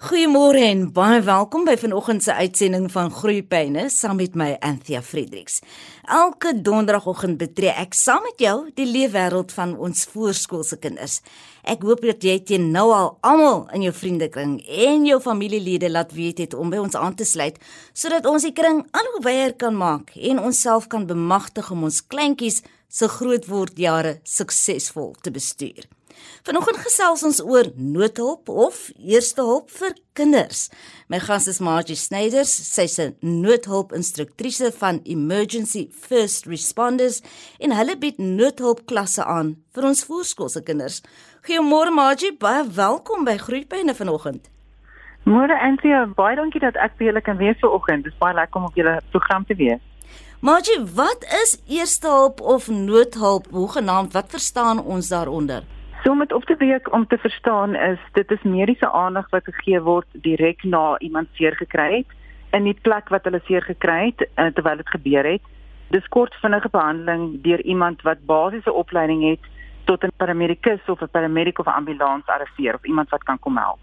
Goeiemôre 0.00 0.62
en 0.64 0.86
baie 0.96 1.18
welkom 1.20 1.66
by 1.68 1.74
vanoggend 1.76 2.22
se 2.24 2.32
uitsending 2.32 2.86
van 2.88 3.10
Groeipyne 3.12 3.82
saam 3.92 4.16
met 4.16 4.32
my 4.32 4.54
Anthea 4.64 5.02
Fredericks. 5.04 5.58
Elke 6.08 6.54
donderdagoggend 6.56 7.36
betree 7.42 7.74
ek 7.82 7.92
saam 7.92 8.24
met 8.24 8.40
jou 8.40 8.54
die 8.80 8.86
leefwêreld 8.88 9.52
van 9.52 9.74
ons 9.76 10.06
voorskoolse 10.08 10.80
kinders. 10.80 11.18
Ek 11.68 11.84
hoop 11.84 12.00
dat 12.08 12.24
jy 12.24 12.38
teen 12.48 12.70
nou 12.72 12.86
al 12.96 13.12
almal 13.20 13.66
in 13.76 13.84
jou 13.90 13.92
vriendekring 13.98 14.56
en 14.88 15.04
jou 15.04 15.20
familielede 15.20 15.92
laat 15.92 16.16
weet 16.16 16.46
het 16.46 16.56
om 16.56 16.72
by 16.72 16.80
ons 16.80 16.96
aan 16.96 17.20
te 17.20 17.28
sluit 17.28 17.60
sodat 17.92 18.24
ons 18.24 18.48
die 18.48 18.56
kring 18.56 18.80
al 18.96 19.12
hoe 19.12 19.24
wyer 19.28 19.52
kan 19.52 19.76
maak 19.76 20.16
en 20.16 20.40
onsself 20.40 20.88
kan 20.88 21.04
bemagtig 21.04 21.68
om 21.76 21.84
ons 21.92 22.00
kleintjies 22.00 22.62
se 22.88 23.14
grootword 23.20 23.76
jare 23.76 24.22
suksesvol 24.24 25.12
te 25.20 25.28
bestuur. 25.28 25.84
Vanoggend 26.46 26.78
gesels 26.80 27.22
ons 27.26 27.40
oor 27.44 27.66
noodhulp 27.76 28.48
of 28.48 28.78
eerste 28.96 29.42
hulp 29.44 29.70
vir 29.70 29.92
kinders. 30.16 30.70
My 31.08 31.18
gas 31.20 31.46
is 31.52 31.60
Margie 31.60 31.96
Snyders, 31.96 32.48
sy's 32.48 32.98
'n 32.98 33.16
noodhulp-instruktrise 33.20 34.72
van 34.78 35.00
Emergency 35.04 35.88
First 35.92 36.46
Responders 36.46 37.20
en 37.58 37.72
hulle 37.72 37.96
bied 37.96 38.18
noodhulpklasse 38.18 39.24
aan 39.24 39.56
vir 39.74 39.84
ons 39.84 40.04
voorskoolse 40.04 40.62
kinders. 40.62 41.02
Goeiemôre 41.44 41.92
Margie, 41.92 42.32
baie 42.32 42.64
welkom 42.64 43.24
by 43.24 43.36
Groepyne 43.36 43.94
vanoggend. 43.94 44.48
Môre 45.24 45.60
Anthea, 45.60 46.06
baie 46.06 46.36
dankie 46.36 46.60
dat 46.60 46.76
ek 46.76 46.96
by 46.96 47.04
julle 47.04 47.20
kan 47.20 47.36
wees 47.36 47.58
vanoggend. 47.60 48.04
Dit 48.04 48.12
is 48.12 48.18
baie 48.18 48.34
lekker 48.34 48.60
om 48.60 48.64
op 48.64 48.74
julle 48.74 49.00
program 49.10 49.44
te 49.44 49.54
wees. 49.54 49.80
Margie, 50.40 50.80
wat 50.94 51.24
is 51.42 51.58
eerste 51.68 52.08
hulp 52.08 52.40
of 52.40 52.68
noodhulp? 52.68 53.46
Hoe 53.50 53.68
genaamd? 53.68 54.12
Wat 54.12 54.30
verstaan 54.30 54.80
ons 54.80 55.08
daaronder? 55.08 55.62
So 56.04 56.14
met 56.14 56.32
op 56.32 56.44
te 56.44 56.56
week 56.56 56.92
om 56.92 57.06
te 57.06 57.18
verstaan 57.18 57.74
is 57.74 57.98
dit 58.12 58.30
is 58.30 58.42
mediese 58.42 58.92
aandag 58.92 59.30
wat 59.30 59.44
gegee 59.44 59.80
word 59.80 60.06
direk 60.12 60.62
na 60.62 60.98
iemand 60.98 61.28
seer 61.32 61.56
gekry 61.56 61.96
het 61.96 62.16
in 62.56 62.64
die 62.64 62.78
plek 62.82 63.08
wat 63.08 63.24
hulle 63.28 63.40
seer 63.44 63.62
gekry 63.62 63.98
het 64.06 64.24
uh, 64.24 64.46
terwyl 64.54 64.80
dit 64.80 64.88
gebeur 64.88 65.28
het. 65.32 65.42
Dis 65.92 66.08
kort 66.08 66.34
vinnige 66.40 66.70
behandeling 66.72 67.42
deur 67.44 67.60
iemand 67.60 68.02
wat 68.02 68.24
basiese 68.24 68.72
opleiding 68.72 69.26
het 69.28 69.44
tot 69.84 70.04
'n 70.04 70.16
paramedikus 70.16 70.88
of 70.88 71.02
'n 71.02 71.12
paramedic 71.12 71.58
of 71.58 71.66
'n 71.66 71.78
ambulans 71.80 72.26
arriveer 72.26 72.74
of 72.74 72.84
iemand 72.84 73.08
wat 73.10 73.22
kan 73.22 73.38
kom 73.38 73.56
help. 73.56 73.78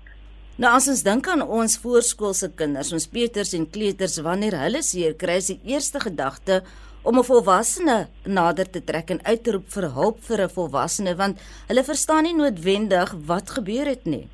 Nou 0.58 0.73
as 0.73 0.88
ons 0.88 1.03
dink 1.03 1.28
aan 1.28 1.41
ons 1.41 1.78
voorskoolse 1.78 2.47
kinders, 2.56 2.94
ons 2.94 3.08
peuters 3.08 3.53
en 3.53 3.69
kleuters 3.69 4.17
wanneer 4.25 4.56
hulle 4.58 4.81
seer 4.81 5.13
kry, 5.13 5.36
is 5.38 5.47
die 5.47 5.59
eerste 5.63 6.00
gedagte 6.00 6.63
om 7.08 7.17
'n 7.19 7.23
volwassene 7.23 8.08
nader 8.23 8.69
te 8.69 8.83
trek 8.83 9.09
en 9.09 9.23
uit 9.23 9.44
te 9.44 9.52
roep 9.52 9.69
vir 9.75 9.86
hulp 9.97 10.17
vir 10.27 10.39
'n 10.44 10.55
volwassene 10.55 11.13
want 11.16 11.36
hulle 11.67 11.83
verstaan 11.83 12.23
nie 12.23 12.36
noodwendig 12.36 13.13
wat 13.30 13.50
gebeur 13.58 13.86
het 13.86 14.05
nie. 14.05 14.27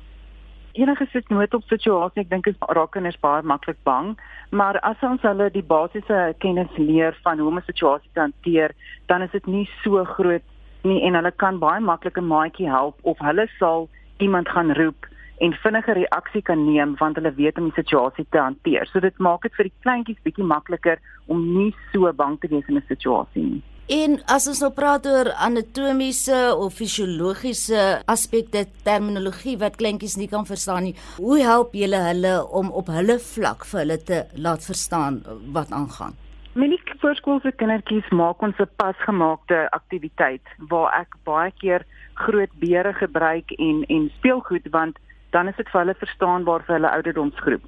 Enige 0.72 1.06
sit 1.12 1.28
nood 1.28 1.54
op 1.54 1.62
situasie, 1.62 2.22
ek 2.22 2.30
dink 2.30 2.46
is 2.46 2.56
raak 2.58 2.90
kinders 2.90 3.20
baie 3.20 3.42
maklik 3.42 3.76
bang, 3.84 4.18
maar 4.50 4.80
as 4.80 4.96
ons 5.02 5.22
hulle 5.22 5.50
die 5.50 5.62
basiese 5.62 6.34
kennis 6.38 6.76
leer 6.76 7.18
van 7.22 7.38
hoe 7.38 7.48
om 7.48 7.58
'n 7.58 7.66
situasie 7.66 8.10
te 8.12 8.20
hanteer, 8.20 8.70
dan 9.06 9.22
is 9.22 9.30
dit 9.30 9.46
nie 9.46 9.68
so 9.84 10.04
groot 10.04 10.42
nie 10.82 11.02
en 11.02 11.14
hulle 11.14 11.32
kan 11.32 11.58
baie 11.58 11.80
maklik 11.80 12.18
'n 12.18 12.26
maatjie 12.26 12.68
help 12.68 12.96
of 13.02 13.18
hulle 13.18 13.46
sal 13.58 13.88
iemand 14.18 14.48
gaan 14.48 14.72
roep 14.72 15.06
en 15.44 15.52
vinnige 15.62 15.92
reaksie 15.98 16.42
kan 16.42 16.64
neem 16.64 16.96
want 17.00 17.20
hulle 17.20 17.34
weet 17.36 17.58
om 17.60 17.68
die 17.68 17.78
situasie 17.80 18.26
te 18.30 18.40
hanteer. 18.40 18.88
So 18.88 19.00
dit 19.04 19.18
maak 19.18 19.44
dit 19.44 19.54
vir 19.58 19.68
die 19.68 19.76
kleintjies 19.84 20.24
bietjie 20.24 20.46
makliker 20.48 21.02
om 21.28 21.44
nie 21.58 21.70
so 21.92 22.12
bang 22.12 22.38
te 22.40 22.48
wees 22.48 22.68
in 22.68 22.80
'n 22.80 22.88
situasie 22.88 23.44
nie. 23.52 23.62
En 23.84 24.16
as 24.32 24.46
ons 24.48 24.62
nou 24.64 24.70
praat 24.72 25.04
oor 25.06 25.28
anatomiese 25.44 26.56
of 26.56 26.72
fisiologiese 26.72 28.00
aspekte 28.08 28.64
terminologie 28.86 29.58
wat 29.60 29.76
kleintjies 29.76 30.16
nie 30.16 30.28
kan 30.28 30.46
verstaan 30.48 30.84
nie, 30.84 30.94
hoe 31.18 31.36
help 31.42 31.74
julle 31.74 32.00
hulle 32.06 32.34
om 32.60 32.70
op 32.72 32.86
hulle 32.88 33.18
vlak 33.18 33.66
vir 33.68 33.80
hulle 33.82 33.98
te 34.10 34.24
laat 34.36 34.64
verstaan 34.64 35.20
wat 35.52 35.70
aangaan? 35.70 36.16
Met 36.54 36.70
die 36.70 36.80
voorskoolse 37.02 37.52
kindertjies 37.52 38.08
maak 38.08 38.42
ons 38.42 38.56
'n 38.58 38.70
pasgemaakte 38.76 39.68
aktiwiteit 39.70 40.46
waar 40.70 41.00
ek 41.00 41.10
baie 41.24 41.52
keer 41.60 41.84
groot 42.14 42.52
beere 42.60 42.92
gebruik 42.92 43.50
en 43.58 43.84
en 43.88 44.10
speelgoed 44.16 44.70
want 44.70 44.96
dan 45.34 45.48
is 45.50 45.56
dit 45.56 45.68
vir 45.72 45.80
hulle 45.80 45.94
verstaanbaar 45.98 46.62
vir 46.66 46.76
hulle 46.76 46.90
ouderdomsgroep. 46.96 47.64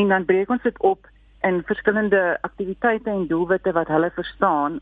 En 0.00 0.08
dan 0.14 0.24
breek 0.24 0.50
ons 0.54 0.62
dit 0.62 0.78
op 0.86 1.06
in 1.48 1.62
verskillende 1.66 2.22
aktiwiteite 2.46 3.10
en 3.10 3.26
doelwitte 3.26 3.72
wat 3.72 3.90
hulle 3.94 4.10
verstaan 4.14 4.80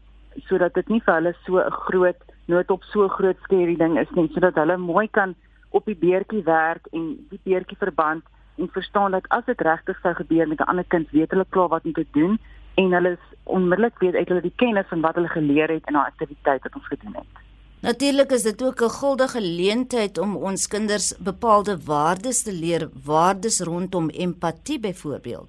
sodat 0.48 0.75
dit 0.76 0.88
nie 0.92 1.00
vir 1.06 1.14
hulle 1.14 1.32
so 1.46 1.60
'n 1.60 1.78
groot 1.88 2.20
nood 2.52 2.70
op 2.70 2.82
so 2.92 3.08
groot 3.08 3.38
skerry 3.42 3.76
ding 3.76 3.98
is 3.98 4.10
nie, 4.14 4.28
sodat 4.34 4.54
hulle 4.54 4.76
mooi 4.76 5.08
kan 5.08 5.34
op 5.70 5.84
die 5.84 5.96
beertjie 6.04 6.42
werk 6.42 6.86
en 6.92 7.04
die 7.30 7.41
beertjie 7.44 7.76
verband 7.76 8.25
en 8.58 8.69
verstaan 8.72 9.10
dat 9.10 9.28
as 9.28 9.44
dit 9.44 9.60
regtig 9.60 9.98
sou 10.02 10.14
gebeur 10.14 10.48
met 10.48 10.60
'n 10.60 10.70
ander 10.70 10.84
kind, 10.88 11.10
weet 11.10 11.30
hulle 11.30 11.46
klaar 11.48 11.69
wat 11.69 11.84
om 11.84 11.92
te 11.92 12.06
doen 12.12 12.38
en 12.75 12.92
hulle 12.92 13.10
is 13.10 13.26
onmiddellik 13.44 13.98
weet 13.98 14.14
uit 14.14 14.28
hulle 14.28 14.41
die 14.41 14.56
kennis 14.56 14.88
van 14.88 15.00
wat 15.00 15.14
hulle 15.14 15.28
geleer 15.28 15.69
het 15.69 15.86
in 15.86 15.92
daai 15.92 16.06
aktiwiteit 16.06 16.62
wat 16.62 16.75
ons 16.75 16.86
gedoen 16.86 17.14
het. 17.14 17.45
Natuurlik 17.81 18.31
is 18.31 18.42
dit 18.42 18.62
ook 18.62 18.81
'n 18.81 18.88
guldige 18.88 19.38
geleentheid 19.38 20.19
om 20.19 20.37
ons 20.37 20.69
kinders 20.69 21.16
bepaalde 21.19 21.84
waardes 21.84 22.42
te 22.42 22.53
leer, 22.53 22.88
waardes 23.04 23.60
rondom 23.60 24.09
empatie 24.09 24.81
byvoorbeeld. 24.81 25.48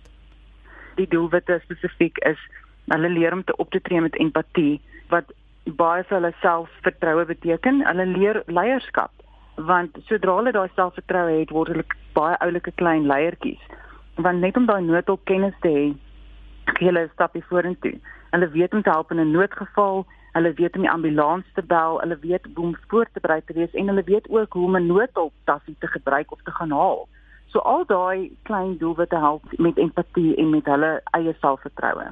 Die 0.96 1.08
doelwitte 1.08 1.60
spesifiek 1.64 2.18
is 2.18 2.40
hulle 2.86 3.10
leer 3.10 3.34
om 3.34 3.44
te 3.44 3.56
op 3.56 3.70
te 3.72 3.82
tree 3.82 4.02
met 4.02 4.16
empatie 4.16 4.82
wat 5.10 5.34
baie 5.64 6.04
vir 6.04 6.18
hulle 6.18 6.34
selfvertroue 6.42 7.26
beteken. 7.26 7.86
Hulle 7.88 8.06
leer 8.06 8.44
leierskap 8.46 9.12
want 9.56 9.98
sodra 10.06 10.36
hulle 10.36 10.52
daai 10.52 10.70
selfvertroue 10.76 11.40
het, 11.40 11.50
word 11.50 11.68
hulle 11.68 11.86
baie 12.14 12.38
oulike 12.46 12.72
klein 12.72 13.08
leiertjies. 13.10 13.62
Want 14.16 14.40
net 14.40 14.58
om 14.58 14.66
daai 14.66 14.82
noodhulp 14.82 15.26
kennis 15.26 15.56
te 15.62 15.68
hê, 15.68 15.86
gee 16.78 16.88
hulle 16.88 17.04
'n 17.06 17.10
stapie 17.14 17.44
vorentoe. 17.50 18.00
Hulle 18.32 18.50
weet 18.50 18.74
om 18.74 18.84
te 18.84 18.90
help 18.90 19.12
in 19.12 19.20
'n 19.20 19.32
noodgeval 19.32 20.06
hulle 20.38 20.54
weet 20.58 20.76
om 20.78 20.86
die 20.86 20.92
ambulans 20.92 21.46
te 21.58 21.64
bel, 21.74 22.00
hulle 22.04 22.18
weet 22.22 22.48
hoe 22.56 22.66
om 22.70 22.76
voor 22.92 23.10
te 23.14 23.24
berei 23.24 23.42
te 23.46 23.56
wees 23.58 23.74
en 23.74 23.90
hulle 23.92 24.04
weet 24.08 24.30
ook 24.30 24.54
hoe 24.54 24.66
om 24.70 24.78
'n 24.78 24.88
noodhulptassie 24.88 25.76
te 25.80 25.88
gebruik 25.88 26.32
of 26.32 26.42
te 26.44 26.52
gaan 26.52 26.72
haal. 26.72 27.08
So 27.48 27.60
al 27.60 27.86
daai 27.86 28.32
klein 28.44 28.78
doelwitte 28.78 29.16
help 29.16 29.44
met 29.58 29.78
empatie 29.78 30.36
en 30.36 30.50
met 30.50 30.66
hulle 30.66 31.02
eie 31.18 31.36
selfvertroue. 31.42 32.08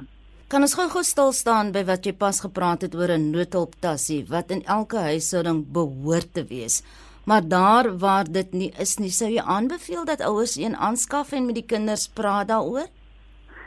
Kan 0.48 0.62
ons 0.62 0.74
gou-gou 0.78 1.02
stil 1.02 1.32
staan 1.32 1.72
by 1.72 1.84
wat 1.84 2.06
jy 2.06 2.12
pas 2.12 2.40
gepraat 2.40 2.82
het 2.82 2.94
oor 2.94 3.10
'n 3.10 3.30
noodhulptassie 3.30 4.24
wat 4.28 4.50
in 4.50 4.62
elke 4.64 4.96
huishouding 4.96 5.64
behoort 5.72 6.34
te 6.34 6.44
wees. 6.44 6.82
Maar 7.24 7.48
daar 7.48 7.98
waar 7.98 8.24
dit 8.32 8.52
nie 8.52 8.72
is 8.78 8.98
nie, 8.98 9.10
sou 9.10 9.30
jy 9.30 9.42
aanbeveel 9.42 10.04
dat 10.04 10.20
ouers 10.20 10.56
een 10.56 10.76
aanskaf 10.76 11.32
en 11.32 11.46
met 11.46 11.54
die 11.54 11.66
kinders 11.66 12.08
praat 12.08 12.48
daaroor? 12.48 12.86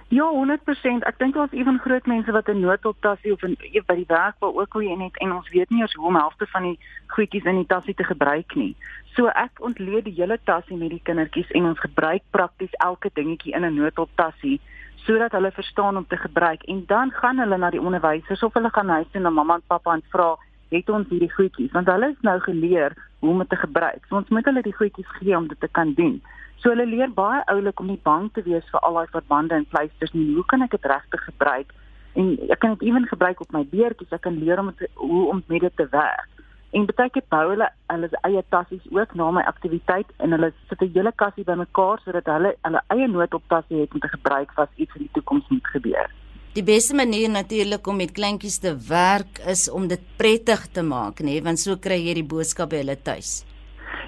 Ja, 0.09 0.25
100%. 0.25 1.05
Ek 1.05 1.19
dink 1.21 1.35
daar's 1.37 1.51
ewen 1.53 1.77
groot 1.79 2.05
mense 2.09 2.31
wat 2.33 2.47
'n 2.49 2.59
noodoptassie 2.59 3.31
of 3.31 3.43
'n 3.43 3.57
by 3.85 3.95
die 3.95 4.07
werk 4.07 4.35
waar 4.39 4.53
ook 4.53 4.73
hoe 4.73 4.89
en 4.89 4.99
het 4.99 5.17
en 5.17 5.33
ons 5.33 5.49
weet 5.49 5.69
nie 5.69 5.81
eens 5.81 5.93
hoe 5.93 6.07
om 6.07 6.15
helfte 6.15 6.47
van 6.47 6.63
die 6.63 6.79
goedjies 7.07 7.43
in 7.43 7.55
die 7.55 7.65
tassie 7.65 7.93
te 7.93 8.03
gebruik 8.03 8.55
nie. 8.55 8.75
So 9.13 9.27
ek 9.27 9.61
ontleed 9.61 10.03
die 10.03 10.13
hele 10.13 10.39
tassie 10.43 10.77
met 10.77 10.89
die 10.89 11.01
kindertjies 11.03 11.51
en 11.51 11.65
ons 11.65 11.79
gebruik 11.79 12.21
prakties 12.29 12.73
elke 12.73 13.09
dingetjie 13.13 13.53
in 13.53 13.65
'n 13.65 13.73
noodoptassie 13.73 14.59
sodat 14.95 15.31
hulle 15.31 15.51
verstaan 15.51 15.97
om 15.97 16.07
te 16.07 16.17
gebruik 16.17 16.63
en 16.63 16.83
dan 16.85 17.11
gaan 17.11 17.37
hulle 17.37 17.57
na 17.57 17.69
die 17.69 17.81
onderwysers 17.81 18.43
of 18.43 18.53
hulle 18.53 18.69
gaan 18.69 18.89
huis 18.89 19.07
toe 19.11 19.21
na 19.21 19.29
mamma 19.29 19.53
en 19.53 19.61
pappa 19.67 19.93
en 19.93 20.03
vra 20.09 20.37
het 20.69 20.89
ons 20.89 21.09
hierdie 21.09 21.33
goedjies 21.33 21.71
want 21.71 21.87
hulle 21.87 22.09
is 22.09 22.21
nou 22.21 22.39
geleer 22.39 22.93
hoe 23.19 23.29
om 23.29 23.37
dit 23.37 23.49
te 23.49 23.55
gebruik. 23.55 24.05
So 24.07 24.15
ons 24.15 24.29
moet 24.29 24.45
hulle 24.45 24.61
die 24.61 24.75
goedjies 24.75 25.17
gee 25.19 25.37
om 25.37 25.47
dit 25.47 25.59
te 25.59 25.67
kan 25.71 25.93
doen. 25.93 26.21
So 26.59 26.73
hulle 26.73 26.85
leer 26.85 27.11
baie 27.15 27.43
oulik 27.53 27.79
om 27.79 27.87
nie 27.87 28.01
bang 28.03 28.27
te 28.35 28.43
wees 28.43 28.65
vir 28.71 28.81
al 28.83 28.99
daai 28.99 29.13
verbande 29.13 29.55
en 29.55 29.67
pleisters 29.71 30.11
nie. 30.13 30.33
Hoe 30.35 30.45
kan 30.51 30.61
ek 30.65 30.75
dit 30.75 30.89
regtig 30.91 31.23
gebruik? 31.31 31.71
En 32.19 32.33
ek 32.51 32.59
kan 32.59 32.75
dit 32.75 32.89
ewen 32.89 33.07
gebruik 33.07 33.41
op 33.41 33.53
my 33.55 33.63
beertjies. 33.71 34.11
Ek 34.11 34.25
kan 34.27 34.39
leer 34.41 34.59
om 34.59 34.73
het, 34.73 34.89
hoe 34.99 35.23
om 35.31 35.43
met 35.47 35.61
dit 35.61 35.75
te 35.79 35.87
werk. 35.93 36.43
En 36.75 36.85
baie 36.85 37.09
keer 37.09 37.25
bou 37.33 37.45
hulle 37.49 37.67
hulle 37.89 38.09
eie 38.27 38.43
tassies 38.53 38.83
ook 38.93 39.15
na 39.17 39.31
my 39.33 39.43
aktiwiteit 39.49 40.11
en 40.21 40.35
hulle 40.35 40.51
sit 40.69 40.81
'n 40.81 40.91
hele 40.93 41.11
kassie 41.21 41.43
bymekaar 41.43 42.01
sodat 42.03 42.27
hulle 42.29 42.51
hulle 42.61 42.81
eie 42.93 43.07
noodoptassie 43.07 43.81
het 43.81 43.93
om 43.93 43.99
te 43.99 44.11
gebruik 44.15 44.51
as 44.55 44.69
iets 44.75 44.95
in 44.95 45.07
die 45.07 45.13
toekoms 45.13 45.47
moet 45.49 45.67
gebeur. 45.67 46.09
Die 46.53 46.63
beste 46.63 46.95
manier 46.95 47.29
natuurlik 47.29 47.87
om 47.87 47.95
met 47.95 48.11
kleintjies 48.11 48.59
te 48.59 48.75
werk 48.87 49.39
is 49.47 49.69
om 49.69 49.87
dit 49.87 50.01
prettig 50.17 50.67
te 50.73 50.81
maak, 50.81 51.21
nê, 51.21 51.41
want 51.41 51.59
so 51.59 51.77
kry 51.77 51.99
jy 52.05 52.13
die 52.13 52.29
boodskap 52.31 52.69
by 52.69 52.81
hulle 52.81 52.97
tuis. 53.01 53.45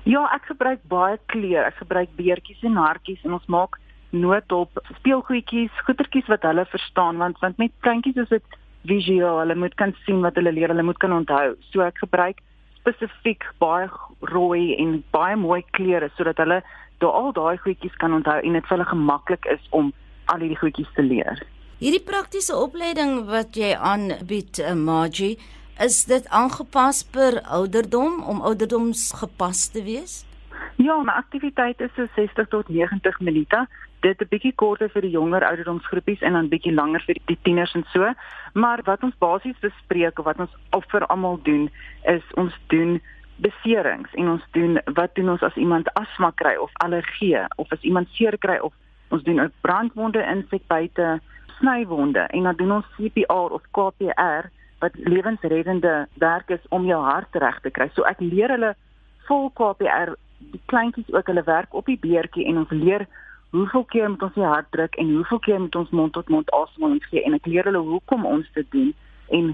Ja, 0.10 0.26
ek 0.34 0.50
gebruik 0.50 0.82
baie 0.90 1.20
kleur. 1.32 1.68
Ek 1.68 1.78
gebruik 1.84 2.14
beertjies 2.18 2.64
en 2.66 2.80
hartjies 2.82 3.22
en 3.28 3.38
ons 3.38 3.48
maak 3.54 3.78
noodop 4.12 4.82
speelgoedjies, 4.98 5.72
goetertjies 5.88 6.28
wat 6.32 6.44
hulle 6.44 6.66
verstaan 6.68 7.22
want 7.22 7.40
want 7.40 7.60
met 7.62 7.72
kleintjies 7.86 8.18
is 8.26 8.32
dit 8.34 8.58
visueel. 8.90 9.40
Hulle 9.44 9.56
moet 9.56 9.76
kan 9.80 9.94
sien 10.06 10.24
wat 10.26 10.36
hulle 10.40 10.52
leer, 10.52 10.74
hulle 10.74 10.84
moet 10.84 11.00
kan 11.00 11.14
onthou. 11.16 11.56
So 11.72 11.86
ek 11.86 12.02
gebruik 12.04 12.42
spesifiek 12.82 13.46
baie 13.62 13.88
rooi 14.34 14.74
en 14.82 15.00
baie 15.14 15.38
mooi 15.38 15.62
kleure 15.78 16.10
sodat 16.18 16.42
hulle 16.42 16.62
daai 17.02 17.14
al 17.18 17.32
daai 17.38 17.58
goedjies 17.62 17.96
kan 18.02 18.14
onthou 18.14 18.38
en 18.42 18.58
dit 18.58 18.68
vir 18.68 18.76
hulle 18.76 18.90
gemaklik 18.90 19.48
is 19.54 19.64
om 19.70 19.94
al 20.34 20.44
hierdie 20.44 20.60
goedjies 20.60 20.92
te 20.98 21.06
leer. 21.06 21.42
Hierdie 21.82 22.04
praktiese 22.06 22.54
opleiding 22.58 23.24
wat 23.30 23.58
jy 23.58 23.72
aanbied, 23.74 24.60
uh, 24.62 24.76
Margie, 24.78 25.38
is 25.82 26.04
dit 26.06 26.28
aangepas 26.30 27.04
per 27.04 27.42
ouderdom 27.42 28.24
om 28.24 28.42
ouderdoms 28.42 29.14
gepas 29.18 29.68
te 29.68 29.84
wees? 29.84 30.26
Ja, 30.78 30.98
my 31.02 31.14
aktiwiteit 31.18 31.82
is 31.82 31.90
so 31.96 32.06
60 32.16 32.48
tot 32.48 32.70
90 32.70 33.20
minute. 33.20 33.68
Dit 34.00 34.22
'n 34.22 34.28
bietjie 34.30 34.54
korter 34.56 34.90
vir 34.90 35.02
die 35.02 35.12
jonger 35.12 35.44
ouderdomsgroepies 35.46 36.22
en 36.22 36.34
dan 36.34 36.50
bietjie 36.50 36.74
langer 36.74 37.02
vir 37.06 37.18
die 37.26 37.38
tieners 37.42 37.74
en 37.74 37.86
so. 37.94 38.14
Maar 38.54 38.82
wat 38.84 39.04
ons 39.04 39.18
basies 39.18 39.60
bespreek 39.60 40.20
of 40.20 40.26
wat 40.26 40.40
ons 40.40 40.54
al 40.70 40.84
vir 40.88 41.06
almal 41.06 41.40
doen 41.44 41.70
is 42.04 42.24
ons 42.34 42.54
doen 42.68 43.02
beserings 43.36 44.14
en 44.14 44.30
ons 44.30 44.44
doen 44.52 44.80
wat 44.94 45.16
doen 45.16 45.30
ons 45.30 45.42
as 45.42 45.56
iemand 45.56 45.94
asma 45.94 46.32
kry 46.36 46.56
of 46.56 46.72
allergie 46.74 47.46
of 47.56 47.72
as 47.72 47.82
iemand 47.82 48.08
seer 48.10 48.38
kry 48.38 48.58
of 48.58 48.74
ons 49.10 49.24
doen 49.24 49.42
'n 49.42 49.54
brandwonde 49.62 50.22
insekbuite 50.24 51.20
snywonde 51.60 52.20
en 52.20 52.44
dan 52.44 52.56
doen 52.56 52.72
ons 52.72 52.86
CPR 52.98 53.50
of 53.58 53.62
KPR 53.72 54.50
wat 54.82 54.98
lewensreddende 54.98 56.08
werk 56.22 56.50
is 56.50 56.68
om 56.70 56.86
jou 56.90 57.00
hart 57.04 57.36
reg 57.44 57.60
te 57.62 57.72
kry. 57.74 57.90
So 57.94 58.06
ek 58.10 58.22
leer 58.24 58.54
hulle 58.54 58.74
vol 59.28 59.50
KPR 59.58 60.16
die 60.52 60.62
kleintjies 60.72 61.12
ook 61.14 61.28
hulle 61.30 61.44
werk 61.46 61.74
op 61.78 61.86
die 61.86 62.00
beertjie 62.02 62.48
en 62.50 62.64
ons 62.64 62.74
leer 62.74 63.06
hoeveel 63.52 63.84
keer 63.94 64.10
moet 64.10 64.24
ons 64.24 64.38
die 64.38 64.48
hart 64.48 64.70
druk 64.76 64.96
en 65.02 65.14
hoeveel 65.14 65.42
keer 65.46 65.60
moet 65.60 65.76
ons 65.76 65.90
mond 66.00 66.14
tot 66.14 66.30
mond 66.34 66.54
asemhaling 66.56 67.04
gee 67.10 67.24
en 67.28 67.36
ek 67.38 67.50
leer 67.52 67.68
hulle 67.70 67.84
hoekom 67.92 68.26
ons 68.26 68.48
dit 68.56 68.72
doen 68.76 68.94
en 69.38 69.52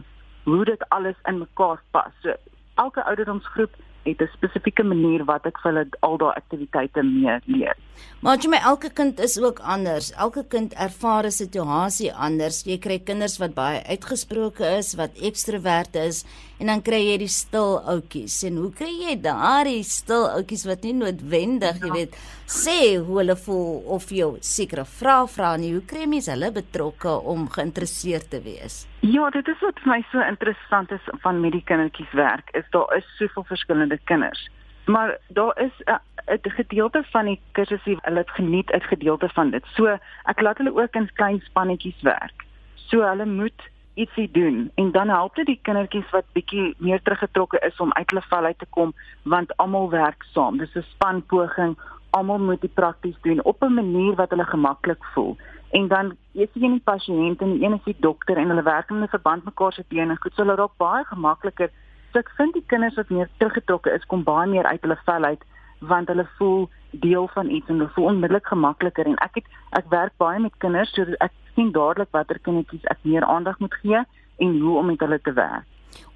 hoe 0.47 0.63
dit 0.65 0.85
alles 0.95 1.17
in 1.27 1.41
mekaar 1.41 1.81
pas. 1.91 2.13
So 2.23 2.35
elke 2.83 3.03
ouderdomsgroep 3.03 3.73
het 4.07 4.21
'n 4.21 4.31
spesifieke 4.37 4.83
manier 4.83 5.25
wat 5.25 5.45
ek 5.45 5.59
vir 5.61 5.71
hulle 5.71 5.85
al 6.01 6.17
daai 6.17 6.33
aktiwiteite 6.35 7.03
mee 7.03 7.39
leer. 7.45 7.75
Maar 8.21 8.37
jy 8.41 8.49
my 8.49 8.59
elke 8.65 8.89
kind 8.89 9.19
is 9.19 9.37
ook 9.37 9.59
anders. 9.59 10.11
Elke 10.17 10.43
kind 10.49 10.73
ervaar 10.73 11.25
'n 11.25 11.31
situasie 11.31 12.13
anders. 12.13 12.63
Jy 12.65 12.77
kry 12.77 12.99
kinders 12.99 13.37
wat 13.37 13.53
baie 13.53 13.83
uitgesproke 13.83 14.65
is, 14.77 14.95
wat 14.95 15.17
ekstrovert 15.21 15.95
is 15.95 16.25
en 16.59 16.67
dan 16.67 16.81
kry 16.81 17.01
jy 17.11 17.17
die 17.17 17.27
stil 17.27 17.79
ouetjies. 17.85 18.43
En 18.43 18.55
hoe 18.57 18.71
kry 18.71 18.89
jy 18.89 19.21
daardie 19.21 19.83
stil 19.83 20.29
ouetjies 20.29 20.65
wat 20.65 20.83
nie 20.83 20.93
noodwendig, 20.93 21.79
jy 21.81 21.87
ja. 21.87 21.93
weet, 21.93 22.15
sê 22.47 22.97
hoe 22.97 23.17
hulle 23.17 23.35
voel 23.35 23.83
of 23.85 24.09
jou 24.09 24.37
sekere 24.41 24.85
vrae 24.85 25.27
vra 25.27 25.55
nie. 25.57 25.73
Hoe 25.73 25.85
kry 25.85 26.05
mens 26.05 26.25
hulle 26.25 26.51
betrokke 26.51 27.19
om 27.21 27.49
geïnteresseerd 27.49 28.29
te 28.29 28.41
wees? 28.41 28.85
Ja, 28.99 29.29
dit 29.29 29.47
is 29.47 29.59
wat 29.61 29.79
vir 29.83 29.91
my 29.91 30.03
so 30.11 30.21
interessant 30.25 30.91
is 30.91 31.09
van 31.21 31.39
met 31.39 31.51
die 31.51 31.63
kindertjies 31.63 32.13
werk. 32.17 32.49
Is 32.57 32.65
daar 32.73 32.95
is 32.97 33.05
soveel 33.17 33.43
verskillende 33.43 33.99
kinders. 34.03 34.49
Maar 34.85 35.17
daar 35.27 35.59
is 35.61 35.71
'n 35.85 36.49
gedeelte 36.49 37.03
van 37.11 37.25
die 37.25 37.39
kursusse 37.51 37.97
hulle 38.01 38.17
het 38.17 38.31
geniet 38.31 38.71
'n 38.71 38.81
gedeelte 38.81 39.29
van 39.29 39.49
dit. 39.49 39.65
So 39.65 39.97
ek 40.23 40.41
laat 40.41 40.57
hulle 40.57 40.81
ook 40.81 40.95
in 40.95 41.09
klein 41.13 41.39
spannetjies 41.39 42.01
werk. 42.01 42.45
So 42.75 43.01
hulle 43.01 43.25
moet 43.25 43.61
ietsie 43.93 44.31
doen 44.31 44.71
en 44.75 44.91
dan 44.91 45.09
help 45.09 45.35
dit 45.35 45.45
die 45.45 45.59
kindertjies 45.61 46.09
wat 46.09 46.25
bietjie 46.33 46.75
meer 46.77 47.01
teruggetrokke 47.01 47.59
is 47.59 47.77
om 47.77 47.93
uit 47.93 48.09
hulle 48.09 48.25
vel 48.29 48.45
uit 48.45 48.59
te 48.59 48.65
kom 48.69 48.93
want 49.23 49.57
almal 49.57 49.89
werk 49.89 50.23
saam. 50.33 50.57
Dis 50.57 50.75
'n 50.75 50.81
spanpoging. 50.81 51.77
Almal 52.09 52.39
moet 52.39 52.61
dit 52.61 52.73
prakties 52.73 53.17
doen 53.21 53.43
op 53.43 53.63
'n 53.63 53.73
manier 53.73 54.15
wat 54.15 54.29
hulle 54.29 54.45
gemaklik 54.45 55.03
voel. 55.03 55.37
En 55.71 55.87
dan 55.87 56.15
is 56.33 56.49
jy 56.53 56.67
nie 56.67 56.83
pasiënt 56.83 57.41
en 57.41 57.57
die 57.57 57.65
een 57.65 57.73
is 57.73 57.83
die 57.85 57.97
dokter 57.99 58.37
en 58.37 58.49
hulle 58.49 58.63
werk 58.63 58.89
in 58.89 59.03
'n 59.03 59.07
verband 59.07 59.45
mekaar 59.45 59.73
se 59.73 59.83
bene. 59.87 60.15
Goed, 60.15 60.33
so 60.33 60.43
hulle 60.43 60.55
raak 60.55 60.77
baie 60.77 61.03
gemakliker 61.05 61.69
So 62.17 62.23
ek 62.23 62.29
vind 62.37 62.55
die 62.55 62.65
kinders 62.71 62.95
wat 62.97 63.11
meer 63.11 63.27
teruggetrokke 63.41 63.91
is 63.93 64.05
kom 64.11 64.23
baie 64.27 64.47
meer 64.49 64.65
uit 64.65 64.81
hulle 64.85 64.97
vel 65.05 65.27
uit 65.27 65.43
want 65.89 66.09
hulle 66.09 66.23
voel 66.37 66.63
deel 67.03 67.27
van 67.33 67.49
iets 67.53 67.67
en 67.69 67.77
hulle 67.77 67.93
voel 67.95 68.07
onmiddellik 68.11 68.47
gemakliker 68.49 69.05
en 69.11 69.19
ek 69.25 69.41
het 69.41 69.51
ek 69.79 69.89
werk 69.91 70.15
baie 70.23 70.39
met 70.41 70.55
kinders 70.63 70.93
so 70.95 71.17
ek 71.25 71.35
sien 71.53 71.69
dadelik 71.75 72.09
watter 72.15 72.39
kindertjies 72.47 72.87
ek 72.93 73.03
meer 73.03 73.27
aandag 73.27 73.59
moet 73.61 73.75
gee 73.83 74.01
en 74.45 74.55
hoe 74.63 74.77
om 74.79 74.89
met 74.89 75.03
hulle 75.03 75.19
te 75.21 75.33
werk. 75.37 75.67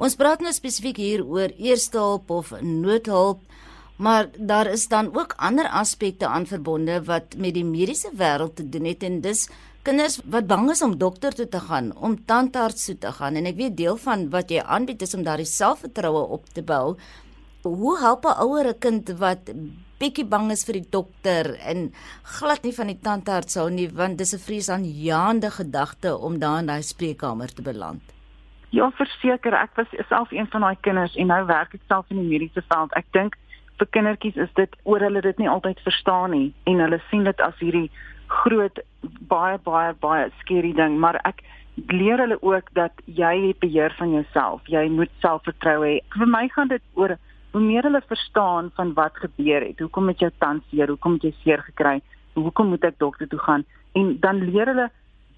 Ons 0.02 0.18
praat 0.18 0.42
nou 0.42 0.54
spesifiek 0.56 0.98
hier 1.02 1.22
oor 1.26 1.54
eerste 1.58 2.00
hulp 2.00 2.34
of 2.34 2.50
noodhulp 2.62 3.44
maar 4.02 4.26
daar 4.38 4.66
is 4.66 4.88
dan 4.88 5.10
ook 5.14 5.34
ander 5.38 5.68
aspekte 5.70 6.28
aan 6.28 6.46
verbonde 6.46 7.04
wat 7.06 7.36
met 7.38 7.54
die 7.54 7.66
mediese 7.66 8.10
wêreld 8.18 8.56
te 8.56 8.70
doen 8.70 8.86
het 8.90 9.04
en 9.04 9.20
dis 9.22 9.44
kinders 9.86 10.20
wat 10.26 10.48
bang 10.50 10.70
is 10.74 10.82
om 10.82 10.98
dokter 10.98 11.36
toe 11.38 11.48
te 11.50 11.60
gaan, 11.60 11.92
om 11.96 12.18
tandarts 12.26 12.86
toe 12.86 12.98
te 12.98 13.12
gaan 13.18 13.38
en 13.38 13.50
ek 13.50 13.60
weet 13.60 13.78
deel 13.78 14.00
van 14.02 14.28
wat 14.34 14.50
jy 14.50 14.62
aanbied 14.62 15.06
is 15.06 15.14
om 15.18 15.26
daardie 15.26 15.50
selfvertroue 15.50 16.24
op 16.38 16.50
te 16.50 16.64
bou. 16.66 16.98
Hoe 17.62 18.00
help 18.00 18.26
'n 18.26 18.42
ouer 18.46 18.70
'n 18.70 18.80
kind 18.80 19.10
wat 19.20 19.54
bietjie 20.00 20.26
bang 20.26 20.52
is 20.52 20.66
vir 20.66 20.74
die 20.74 20.90
dokter 20.90 21.60
en 21.60 21.94
glad 22.24 22.64
nie 22.64 22.74
van 22.74 22.88
die 22.88 23.00
tandarts 23.02 23.56
hou 23.56 23.70
nie 23.70 23.90
want 23.90 24.18
dis 24.18 24.34
'n 24.34 24.46
vreesaanjaende 24.48 25.52
gedagte 25.52 26.18
om 26.18 26.40
daar 26.40 26.60
in 26.60 26.66
daai 26.66 26.82
spreekkamer 26.82 27.54
te 27.54 27.62
beland? 27.62 28.02
Ja, 28.70 28.92
verseker, 28.92 29.54
ek 29.54 29.76
was 29.76 29.88
self 30.08 30.32
een 30.32 30.48
van 30.48 30.62
daai 30.62 30.78
kinders 30.82 31.16
en 31.16 31.28
nou 31.28 31.46
werk 31.46 31.74
ek 31.74 31.82
self 31.88 32.06
in 32.10 32.18
die 32.18 32.30
mediese 32.30 32.64
veld. 32.68 32.94
Ek 32.94 33.06
dink 33.12 33.36
vir 33.82 33.90
kindertjies 33.96 34.38
is 34.38 34.52
dit 34.60 34.76
oor 34.86 35.02
hulle 35.02 35.22
dit 35.26 35.38
nie 35.42 35.50
altyd 35.50 35.80
verstaan 35.82 36.36
nie 36.36 36.54
en 36.70 36.84
hulle 36.84 37.02
sien 37.10 37.26
dit 37.26 37.40
as 37.42 37.58
hierdie 37.64 37.90
groot 38.32 38.80
baie 39.32 39.58
baie 39.66 39.96
baie 40.06 40.30
skerry 40.44 40.72
ding, 40.78 41.00
maar 41.02 41.18
ek 41.26 41.42
leer 41.90 42.22
hulle 42.22 42.38
ook 42.46 42.70
dat 42.78 43.02
jy 43.06 43.32
het 43.48 43.60
beheer 43.64 43.94
van 43.98 44.14
jouself. 44.14 44.62
Jy 44.70 44.86
moet 44.94 45.12
selfvertroue 45.24 45.88
hê. 45.88 45.98
Vir 46.14 46.30
my 46.30 46.46
gaan 46.54 46.72
dit 46.72 46.84
oor 47.00 47.16
hoe 47.52 47.62
meer 47.64 47.88
hulle 47.88 48.02
verstaan 48.08 48.70
van 48.78 48.94
wat 48.96 49.18
gebeur 49.24 49.66
het. 49.66 49.80
Hoekom 49.80 50.12
het 50.12 50.22
jou 50.24 50.32
tand 50.44 50.64
seer? 50.70 50.92
Hoekom 50.92 51.18
het 51.18 51.30
jy 51.30 51.34
seer 51.42 51.64
gekry? 51.72 51.98
Hoekom 52.38 52.72
moet 52.72 52.86
ek 52.88 53.00
dokter 53.00 53.28
toe 53.28 53.40
gaan? 53.40 53.66
En 53.98 54.14
dan 54.24 54.44
leer 54.52 54.72
hulle 54.72 54.90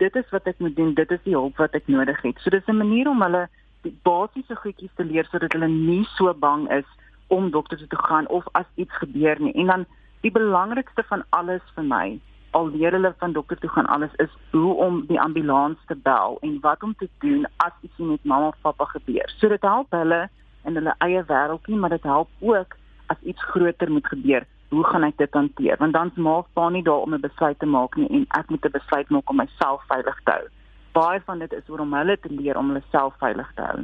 dit 0.01 0.15
is 0.19 0.29
wat 0.35 0.49
ek 0.49 0.59
moet 0.59 0.75
doen. 0.75 0.93
Dit 0.97 1.13
is 1.15 1.21
die 1.23 1.37
hulp 1.37 1.61
wat 1.61 1.77
ek 1.77 1.87
nodig 1.87 2.19
het. 2.25 2.41
So 2.43 2.49
dis 2.49 2.67
'n 2.67 2.81
manier 2.81 3.09
om 3.09 3.21
hulle 3.21 3.47
die 3.83 3.95
basiese 4.03 4.55
goedjies 4.55 4.93
te 4.95 5.05
leer 5.05 5.25
sodat 5.31 5.53
hulle 5.53 5.67
nie 5.67 6.03
so 6.17 6.33
bang 6.33 6.69
is 6.71 6.85
om 7.27 7.51
dokter 7.51 7.77
toe 7.77 7.87
te 7.87 8.03
gaan 8.03 8.27
of 8.27 8.45
as 8.51 8.65
iets 8.75 8.97
gebeur 8.97 9.41
nie. 9.41 9.53
En 9.53 9.65
dan 9.65 9.85
die 10.21 10.31
belangrikste 10.31 11.03
van 11.03 11.23
alles 11.29 11.61
vir 11.75 11.83
my 11.83 12.19
al 12.53 12.69
leer 12.69 12.91
hulle 12.91 13.13
van 13.17 13.33
dokter 13.33 13.57
toe 13.57 13.69
gaan 13.69 13.85
alles 13.85 14.13
is 14.15 14.29
hoe 14.51 14.73
om 14.85 15.03
die 15.07 15.19
ambulans 15.21 15.77
te 15.87 15.95
bel 15.95 16.37
en 16.41 16.57
wat 16.61 16.83
om 16.83 16.95
te 16.97 17.09
doen 17.19 17.45
as 17.65 17.73
iets 17.81 17.97
met 17.97 18.23
mamma 18.23 18.47
of 18.47 18.61
pappa 18.61 18.85
gebeur. 18.85 19.33
So 19.37 19.47
dit 19.47 19.61
help 19.61 19.91
hulle 19.91 20.29
in 20.63 20.77
hulle 20.79 20.95
eie 20.97 21.23
wêreldjie, 21.27 21.75
maar 21.75 21.89
dit 21.89 22.03
help 22.03 22.29
ook 22.39 22.75
as 23.05 23.17
iets 23.21 23.43
groter 23.43 23.91
moet 23.91 24.07
gebeur. 24.07 24.45
Hoe 24.69 24.85
gaan 24.85 25.03
ek 25.03 25.17
dit 25.17 25.33
hanteer? 25.33 25.77
Want 25.77 25.93
dan's 25.93 26.15
maak 26.15 26.45
pa 26.53 26.69
nie 26.69 26.83
daar 26.83 27.05
om 27.05 27.13
'n 27.13 27.21
besluit 27.21 27.59
te 27.59 27.65
maak 27.65 27.95
nie 27.95 28.09
en 28.09 28.25
ek 28.39 28.49
moet 28.49 28.65
'n 28.65 28.77
besluit 28.77 29.09
maak 29.09 29.29
om 29.29 29.35
myself 29.35 29.81
veilig 29.87 30.19
te 30.23 30.31
hou. 30.31 30.45
Baie 30.93 31.21
van 31.25 31.39
dit 31.39 31.53
is 31.53 31.69
oor 31.69 31.79
om 31.79 31.93
hulle 31.93 32.17
te 32.17 32.29
leer 32.29 32.57
om 32.57 32.67
hulle 32.71 32.83
self 32.91 33.13
veilig 33.19 33.49
te 33.55 33.61
hou. 33.61 33.83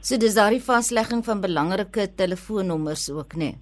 So 0.00 0.16
dis 0.16 0.34
daardie 0.34 0.62
vaslegging 0.62 1.24
van 1.24 1.40
belangrike 1.40 2.14
telefoonnommers 2.16 3.10
ook, 3.10 3.34
né? 3.34 3.52
Nee? 3.52 3.58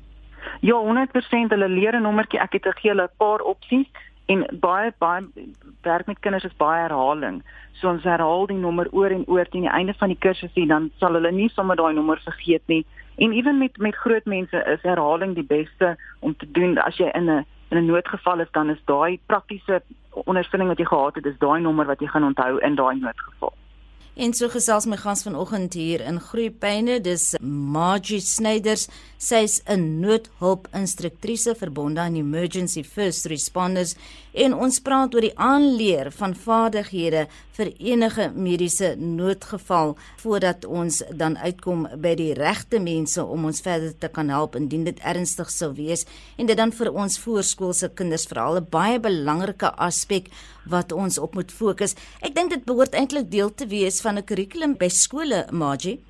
Ja, 0.60 0.74
100% 0.74 1.50
hulle 1.54 1.68
leer 1.68 1.94
'n 1.94 2.02
nommertjie. 2.02 2.40
Ek 2.40 2.52
het 2.52 2.62
gegee 2.62 2.90
hulle 2.90 3.02
'n 3.02 3.16
paar 3.16 3.40
opsies 3.40 3.86
en 4.26 4.46
baie 4.60 4.92
baie 4.98 5.22
werk 5.82 6.06
met 6.06 6.18
kinders 6.20 6.44
is 6.44 6.56
baie 6.56 6.82
herhaling. 6.82 7.42
So 7.72 7.88
ons 7.88 8.04
herhaal 8.04 8.46
die 8.46 8.58
nommer 8.58 8.88
oor 8.92 9.10
en 9.10 9.24
oor 9.26 9.44
teen 9.44 9.62
die 9.62 9.70
einde 9.70 9.94
van 9.94 10.08
die 10.08 10.18
kursus 10.18 10.50
en 10.54 10.68
dan 10.68 10.90
sal 10.98 11.12
hulle 11.12 11.32
nie 11.32 11.48
sommer 11.48 11.76
daai 11.76 11.94
nommer 11.94 12.20
vergeet 12.24 12.62
nie. 12.66 12.86
En 13.16 13.32
ewen 13.32 13.58
met 13.58 13.78
met 13.78 13.94
groot 13.94 14.24
mense 14.24 14.64
is 14.74 14.82
herhaling 14.82 15.34
die 15.34 15.46
beste 15.46 15.96
om 16.20 16.36
te 16.36 16.50
doen 16.50 16.78
as 16.78 16.96
jy 16.96 17.10
in 17.14 17.30
'n 17.30 17.46
in 17.70 17.78
'n 17.78 17.86
noodgeval 17.86 18.40
is 18.40 18.50
dan 18.52 18.70
is 18.70 18.84
daai 18.84 19.20
praktiese 19.26 19.82
ondervinding 20.24 20.70
wat 20.70 20.78
jy 20.78 20.84
gehad 20.84 21.14
het, 21.14 21.26
is 21.26 21.38
daai 21.38 21.60
nommer 21.60 21.86
wat 21.86 22.00
jy 22.00 22.06
gaan 22.06 22.24
onthou 22.24 22.58
in 22.58 22.74
daai 22.74 22.98
noodgeval. 22.98 23.54
En 24.18 24.32
so 24.34 24.48
gesels 24.50 24.88
my 24.90 24.96
gas 24.98 25.20
vanoggend 25.22 25.76
hier 25.78 26.02
in 26.02 26.16
Groepyne, 26.18 26.96
dis 26.98 27.36
Margie 27.38 28.18
Snyders. 28.18 28.88
Sy's 29.18 29.62
'n 29.66 30.00
noodhulp 30.00 30.66
instruktrise 30.74 31.54
verbonde 31.54 32.00
aan 32.00 32.16
Emergency 32.16 32.82
First 32.82 33.26
Responders 33.26 33.94
en 34.32 34.54
ons 34.54 34.78
praat 34.78 35.14
oor 35.14 35.20
die 35.20 35.38
aanleer 35.38 36.10
van 36.12 36.34
vaardighede 36.34 37.26
vir 37.56 37.72
enige 37.78 38.30
mediese 38.34 38.94
noodgeval 38.98 39.96
voordat 40.22 40.64
ons 40.64 41.02
dan 41.10 41.38
uitkom 41.38 41.88
by 41.96 42.14
die 42.14 42.34
regte 42.34 42.78
mense 42.78 43.24
om 43.24 43.44
ons 43.44 43.60
verder 43.60 43.98
te 43.98 44.08
kan 44.08 44.28
help 44.28 44.56
indien 44.56 44.84
dit 44.84 45.00
ernstig 45.02 45.50
sou 45.50 45.72
wees 45.74 46.06
en 46.36 46.46
dit 46.46 46.56
dan 46.56 46.72
vir 46.72 46.92
ons 46.92 47.18
voorskoolse 47.18 47.90
kinders 47.94 48.26
veral 48.26 48.60
'n 48.60 48.66
baie 48.70 49.00
belangrike 49.00 49.74
aspek 49.76 50.30
wat 50.68 50.92
ons 50.92 51.18
op 51.18 51.34
moet 51.34 51.52
fokus. 51.52 51.96
Ek 52.20 52.34
dink 52.34 52.50
dit 52.50 52.64
behoort 52.64 52.94
eintlik 52.94 53.30
deel 53.30 53.54
te 53.54 53.66
wees 53.66 54.00
van 54.00 54.18
'n 54.18 54.24
kurrikulum 54.24 54.76
by 54.76 54.88
skole, 54.88 55.46
Margie. 55.50 56.00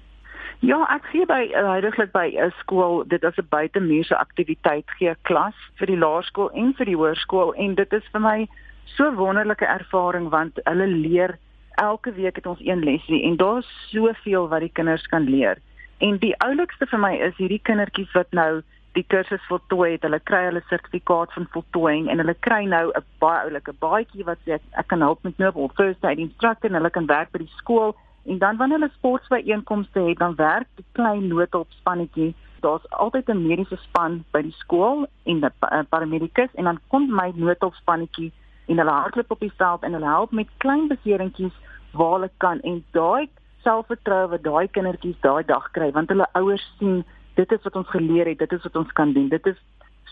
Ja, 0.61 0.83
ek 0.91 1.05
sien 1.13 1.27
by 1.27 1.53
heidaglik 1.55 2.11
by 2.13 2.35
'n 2.35 2.53
skool, 2.59 3.05
dit 3.07 3.23
is 3.23 3.39
'n 3.39 3.47
buitemuurse 3.49 4.17
aktiwiteit 4.17 4.91
gee 4.99 5.15
klas 5.23 5.55
vir 5.79 5.87
die 5.87 5.99
laerskool 5.99 6.51
en 6.51 6.75
vir 6.75 6.87
die 6.87 6.97
hoërskool 6.97 7.55
en 7.55 7.75
dit 7.75 7.93
is 7.93 8.03
vir 8.13 8.21
my 8.21 8.49
so 8.97 9.15
wonderlike 9.15 9.65
ervaring 9.65 10.29
want 10.31 10.59
hulle 10.65 10.87
leer 10.87 11.39
elke 11.79 12.13
week 12.13 12.37
het 12.37 12.47
ons 12.47 12.61
een 12.61 12.83
lesie 12.85 13.23
en 13.23 13.37
daar's 13.37 13.69
soveel 13.91 14.49
wat 14.49 14.61
die 14.61 14.73
kinders 14.75 15.07
kan 15.07 15.31
leer. 15.31 15.59
En 15.99 16.19
die 16.19 16.35
oulikste 16.43 16.87
vir 16.87 16.99
my 16.99 17.15
is 17.15 17.37
hierdie 17.37 17.63
kindertjies 17.63 18.13
wat 18.13 18.31
nou 18.31 18.63
die 18.97 19.05
kursus 19.13 19.45
voltooi 19.49 19.93
het, 19.93 20.03
hulle 20.03 20.21
kry 20.31 20.45
hulle 20.49 20.63
sertifikaat 20.69 21.33
van 21.33 21.47
voltooiing 21.53 22.09
en 22.09 22.19
hulle 22.23 22.35
kry 22.47 22.65
nou 22.65 22.91
'n 22.91 23.05
baie 23.21 23.45
oulike 23.45 23.73
baadjie 23.85 24.25
wat 24.25 24.39
sê 24.47 24.59
ek, 24.59 24.89
kan 24.89 25.01
help 25.01 25.23
met 25.23 25.39
nou 25.39 25.69
first 25.77 26.05
aid 26.05 26.19
instructor 26.19 26.71
en 26.71 26.77
hulle 26.77 26.91
kan 26.91 27.07
werk 27.07 27.33
by 27.33 27.39
die 27.39 27.55
skool. 27.57 27.95
En 28.27 28.39
dan 28.39 28.57
wanneer 28.57 28.79
hulle 28.79 28.93
sportbyeenkomste 28.95 30.01
het, 30.01 30.19
dan 30.19 30.35
werk 30.35 30.67
die 30.77 30.85
klein 30.93 31.29
noodhulpspannetjie 31.29 32.35
daar's 32.61 32.91
altyd 32.91 33.29
'n 33.29 33.47
mediese 33.47 33.77
span 33.77 34.25
by 34.33 34.43
die 34.43 34.57
skool 34.59 35.07
en 35.25 35.45
'n 35.45 35.87
paramedikus 35.89 36.55
en 36.55 36.65
dan 36.65 36.81
kom 36.89 37.15
my 37.15 37.33
noodhulpspannetjie 37.35 38.33
en 38.67 38.79
hulle 38.79 38.91
hardloop 38.91 39.31
op 39.31 39.41
die 39.41 39.53
veld 39.57 39.83
en 39.83 39.93
hulle 39.93 40.07
help 40.07 40.31
met 40.31 40.49
klein 40.57 40.89
beseringkies 40.89 41.57
waar 41.93 42.13
hulle 42.13 42.31
kan 42.37 42.61
en 42.61 42.85
daai 42.91 43.29
selfvertroue 43.63 44.29
wat 44.29 44.43
daai 44.43 44.69
kindertjies 44.69 45.21
daai 45.21 45.45
dag 45.45 45.71
kry 45.71 45.91
want 45.93 46.09
hulle 46.09 46.29
ouers 46.33 46.67
sien 46.79 47.05
dit 47.41 47.53
is 47.57 47.67
wat 47.67 47.77
ons 47.83 47.93
geleer 47.97 48.33
het 48.33 48.39
dit 48.45 48.57
is 48.59 48.65
wat 48.69 48.81
ons 48.83 48.95
kan 49.01 49.13
doen 49.17 49.29
dit 49.35 49.53
is 49.53 49.61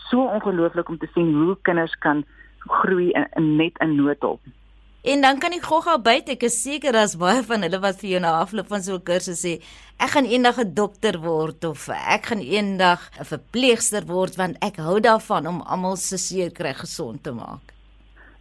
so 0.09 0.27
ongelooflik 0.39 0.89
om 0.89 0.99
te 1.01 1.09
sien 1.13 1.33
hoe 1.35 1.57
kinders 1.69 1.95
kan 2.05 2.23
groei 2.79 3.11
in, 3.11 3.27
in 3.39 3.55
net 3.61 3.83
in 3.83 3.95
noodhulp 3.99 4.41
En 5.07 5.21
dan 5.21 5.37
kan 5.39 5.53
ek 5.55 5.63
gou-gou 5.63 5.93
byt, 6.03 6.33
ek 6.33 6.41
is 6.49 6.57
seker 6.59 6.91
daar's 6.91 7.13
baie 7.15 7.39
van 7.47 7.61
hulle 7.63 7.77
wat 7.79 7.99
vir 8.01 8.09
jou 8.09 8.19
na 8.19 8.33
afloop 8.41 8.67
van 8.73 8.81
so 8.83 8.97
'n 8.97 9.05
kursus 9.07 9.39
sê, 9.45 9.53
ek 10.03 10.11
gaan 10.15 10.25
eendag 10.25 10.57
'n 10.59 10.73
dokter 10.73 11.15
word 11.23 11.63
of 11.63 11.87
ek 11.89 12.25
gaan 12.25 12.43
eendag 12.43 12.99
'n 13.19 13.23
verpleegster 13.23 14.03
word 14.03 14.35
want 14.35 14.57
ek 14.59 14.75
hou 14.75 14.99
daarvan 14.99 15.47
om 15.47 15.61
almal 15.61 15.95
se 15.95 16.17
seer 16.17 16.51
kry 16.51 16.73
gesond 16.73 17.23
te 17.23 17.31
maak. 17.31 17.71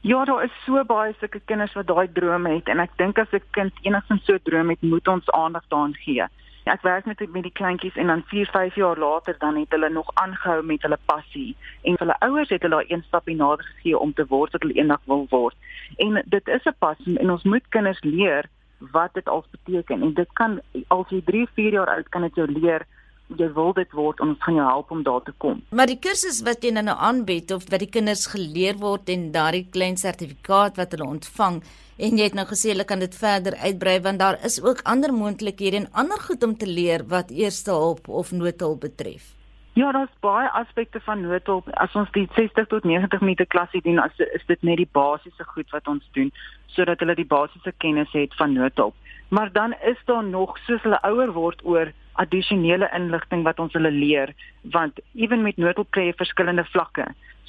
Ja, 0.00 0.24
daar 0.24 0.44
is 0.44 0.50
so 0.64 0.82
baie 0.84 1.14
sulke 1.20 1.40
kinders 1.44 1.74
wat 1.74 1.86
daai 1.86 2.08
drome 2.12 2.50
het 2.56 2.68
en 2.68 2.80
ek 2.80 2.90
dink 2.96 3.18
as 3.18 3.32
'n 3.32 3.42
kind 3.52 3.72
enigsins 3.84 4.24
so 4.24 4.34
'n 4.34 4.42
droom 4.42 4.70
het, 4.70 4.82
moet 4.82 5.08
ons 5.08 5.30
aandag 5.30 5.62
daaraan 5.68 5.94
gee. 5.94 6.26
Ek 6.66 6.82
werk 6.82 7.04
met 7.06 7.20
met 7.30 7.44
die 7.46 7.52
kleintjies 7.54 7.94
en 7.94 8.08
dan 8.10 8.22
4, 8.26 8.48
5 8.50 8.74
jaar 8.74 8.98
later 8.98 9.36
dan 9.38 9.56
het 9.56 9.70
hulle 9.70 9.88
nog 9.88 10.08
aangehou 10.14 10.62
met 10.66 10.82
hulle 10.82 10.98
passie 11.04 11.56
en 11.82 11.94
hulle 11.98 12.16
ouers 12.18 12.48
het 12.48 12.62
hulle 12.62 12.84
een 12.88 13.04
stapie 13.06 13.36
nader 13.36 13.64
gegee 13.64 13.98
om 13.98 14.12
te 14.12 14.26
word 14.26 14.52
wat 14.52 14.62
hulle 14.62 14.74
eendag 14.74 15.00
wil 15.04 15.26
word. 15.30 15.54
En 15.96 16.22
dit 16.26 16.48
is 16.48 16.66
'n 16.66 16.74
passie 16.78 17.18
en 17.18 17.30
ons 17.30 17.42
moet 17.42 17.68
kinders 17.68 18.02
leer 18.02 18.50
wat 18.78 19.14
dit 19.14 19.28
al 19.28 19.44
beteken 19.50 20.02
en 20.02 20.14
dit 20.14 20.32
kan 20.32 20.60
as 20.88 21.08
jy 21.08 21.22
3, 21.24 21.46
4 21.54 21.72
jaar 21.72 21.94
oud 21.94 22.08
kan 22.08 22.22
dit 22.22 22.34
jou 22.34 22.50
leer 22.50 22.86
jy 23.28 23.48
wil 23.54 23.72
dit 23.72 23.92
word 23.92 24.20
ons 24.20 24.38
gaan 24.44 24.54
jou 24.54 24.68
help 24.68 24.90
om 24.90 25.02
daar 25.02 25.22
te 25.22 25.34
kom. 25.38 25.62
Maar 25.70 25.90
die 25.90 25.98
kursus 25.98 26.42
wat 26.46 26.62
jy 26.64 26.70
nou 26.70 26.96
aanbied 26.96 27.50
of 27.52 27.66
wat 27.70 27.82
die 27.82 27.90
kinders 27.90 28.26
geleer 28.26 28.78
word 28.78 29.08
en 29.08 29.32
daardie 29.32 29.66
klein 29.70 29.96
sertifikaat 29.96 30.76
wat 30.76 30.94
hulle 30.94 31.10
ontvang, 31.16 31.62
En 31.96 32.18
jy 32.20 32.26
het 32.28 32.34
nou 32.36 32.44
gesê 32.44 32.74
hulle 32.74 32.84
kan 32.84 33.00
dit 33.00 33.14
verder 33.16 33.54
uitbrei 33.56 33.94
want 34.04 34.20
daar 34.20 34.36
is 34.44 34.58
ook 34.60 34.82
ander 34.84 35.14
moontlikhede 35.16 35.78
en 35.78 35.86
ander 35.92 36.20
goed 36.20 36.42
om 36.44 36.52
te 36.56 36.68
leer 36.68 37.06
wat 37.08 37.30
eerste 37.32 37.72
hulp 37.72 38.08
of 38.08 38.32
noodhulp 38.32 38.80
betref. 38.80 39.32
Ja, 39.72 39.92
daar's 39.92 40.12
baie 40.20 40.50
aspekte 40.60 41.00
van 41.00 41.20
noodhulp. 41.20 41.70
As 41.72 41.94
ons 41.94 42.12
die 42.12 42.28
60 42.34 42.68
tot 42.68 42.84
90 42.84 43.20
minute 43.20 43.46
klasie 43.46 43.80
doen, 43.84 43.98
as 43.98 44.12
is 44.18 44.44
dit 44.46 44.62
net 44.62 44.76
die 44.76 44.88
basiese 44.92 45.44
goed 45.54 45.72
wat 45.72 45.88
ons 45.88 46.04
doen 46.12 46.30
sodat 46.76 47.00
hulle 47.00 47.16
die 47.16 47.28
basiese 47.28 47.72
kennis 47.80 48.12
het 48.12 48.36
van 48.36 48.52
noodhulp. 48.52 48.94
Maar 49.28 49.52
dan 49.52 49.74
is 49.82 49.98
daar 50.04 50.24
nog 50.24 50.58
soos 50.58 50.82
hulle 50.82 50.98
ouer 51.02 51.32
word 51.32 51.64
oor 51.64 51.92
addisionele 52.12 52.88
inligting 52.94 53.42
wat 53.44 53.58
ons 53.60 53.72
hulle 53.76 53.90
leer 53.90 54.32
want 54.74 55.00
ewen 55.14 55.42
met 55.42 55.56
noodhulp 55.60 55.90
kry 55.90 56.06
jy 56.08 56.14
verskillende 56.16 56.64
vlakke. 56.72 57.06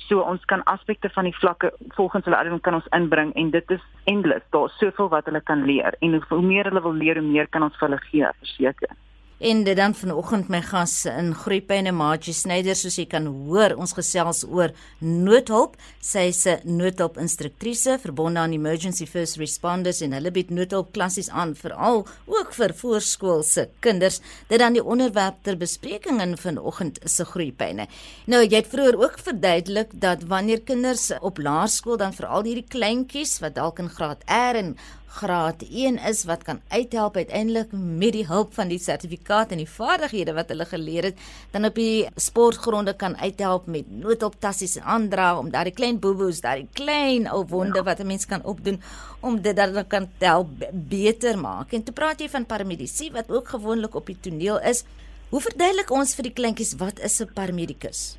So 0.08 0.22
ons 0.22 0.46
kan 0.46 0.64
aspekte 0.72 1.10
van 1.16 1.28
die 1.30 1.36
vlakke 1.36 1.72
volgens 1.96 2.26
hulle 2.26 2.38
ouderdom 2.38 2.62
kan 2.62 2.78
ons 2.80 2.92
inbring 2.96 3.34
en 3.36 3.52
dit 3.52 3.72
is 3.72 3.84
endless. 4.06 4.46
Daar's 4.56 4.78
soveel 4.82 5.10
wat 5.14 5.26
hulle 5.26 5.42
kan 5.42 5.66
leer 5.66 5.98
en 6.00 6.22
hoe 6.30 6.42
meer 6.42 6.70
hulle 6.70 6.82
wil 6.82 6.96
leer, 6.96 7.20
hoe 7.22 7.32
meer 7.32 7.48
kan 7.48 7.64
ons 7.64 7.78
vir 7.80 7.90
hulle 7.90 8.02
gee, 8.10 8.32
verseker. 8.44 8.96
En 9.38 9.64
dit 9.64 9.76
dan 9.78 9.94
vanoggend 9.94 10.48
my 10.50 10.64
gas 10.66 11.04
in 11.06 11.28
Groepyne 11.38 11.92
Maatjie 11.94 12.34
Snyder 12.34 12.74
soos 12.76 12.96
jy 12.98 13.04
kan 13.06 13.28
hoor 13.46 13.76
ons 13.78 13.92
gesels 13.94 14.40
oor 14.50 14.72
noodhulp. 14.98 15.76
Sy 16.02 16.24
is 16.32 16.48
'n 16.48 16.58
noodhulp-instruktrise 16.66 18.00
verbonde 18.02 18.40
aan 18.40 18.54
Emergency 18.54 19.06
First 19.06 19.38
Responders 19.38 20.02
en 20.02 20.14
hulle 20.14 20.32
bied 20.32 20.50
noodhulp 20.50 20.92
klassies 20.92 21.30
aan 21.30 21.54
veral 21.54 22.08
ook 22.26 22.54
vir 22.54 22.74
voorskoolse 22.74 23.70
kinders. 23.80 24.22
Dit 24.50 24.60
dan 24.60 24.74
die 24.74 24.84
onderwerp 24.84 25.36
ter 25.44 25.58
bespreking 25.58 26.20
in 26.22 26.38
vanoggend 26.38 27.00
se 27.06 27.24
Groepyne. 27.24 27.88
Nou 28.26 28.42
jy 28.42 28.56
het 28.56 28.68
vroeër 28.68 28.98
ook 28.98 29.20
verduidelik 29.20 29.90
dat 29.94 30.24
wanneer 30.24 30.62
kinders 30.62 31.12
op 31.22 31.38
laerskool 31.38 31.98
dan 31.98 32.14
veral 32.14 32.44
hierdie 32.44 32.68
kleintjies 32.68 33.40
wat 33.40 33.56
dalk 33.56 33.80
in 33.80 33.90
graad 33.90 34.24
R 34.26 34.56
en 34.56 34.78
graad 35.18 35.64
1 35.66 35.98
is 36.10 36.24
wat 36.30 36.44
kan 36.48 36.60
uithelp 36.70 37.16
uiteindelik 37.18 37.72
met 37.74 38.14
die 38.16 38.26
hulp 38.28 38.54
van 38.58 38.70
die 38.72 38.80
sertifikaat 38.82 39.54
en 39.54 39.62
die 39.62 39.70
vaardighede 39.70 40.36
wat 40.38 40.52
hulle 40.54 40.68
geleer 40.70 41.10
het 41.10 41.24
dan 41.54 41.66
op 41.70 41.80
die 41.80 42.06
sportgronde 42.28 42.94
kan 42.94 43.18
uithelp 43.18 43.66
met 43.72 43.90
noodoptassies 44.04 44.78
en 44.78 44.86
aandra 44.98 45.32
om 45.40 45.50
daai 45.54 45.72
klein 45.72 46.00
boeboes, 46.04 46.44
daai 46.46 46.68
klein 46.78 47.26
ou 47.32 47.44
wonde 47.50 47.84
wat 47.90 48.00
'n 48.00 48.08
mens 48.08 48.26
kan 48.26 48.44
opdoen 48.44 48.82
om 49.22 49.42
dit 49.42 49.56
dan 49.56 49.88
kan 49.88 50.08
help 50.20 50.50
beter 50.72 51.40
maak. 51.40 51.74
En 51.74 51.84
toe 51.84 51.94
praat 51.94 52.20
jy 52.20 52.30
van 52.30 52.46
paramedici 52.46 53.12
wat 53.12 53.32
ook 53.32 53.48
gewoonlik 53.48 53.96
op 53.96 54.06
die 54.06 54.20
toneel 54.20 54.62
is. 54.62 54.84
Hoe 55.30 55.42
verduidelik 55.42 55.92
ons 55.92 56.16
vir 56.16 56.24
die 56.24 56.34
kleintjies 56.34 56.76
wat 56.78 57.00
is 57.00 57.20
'n 57.22 57.34
paramedikus? 57.34 58.18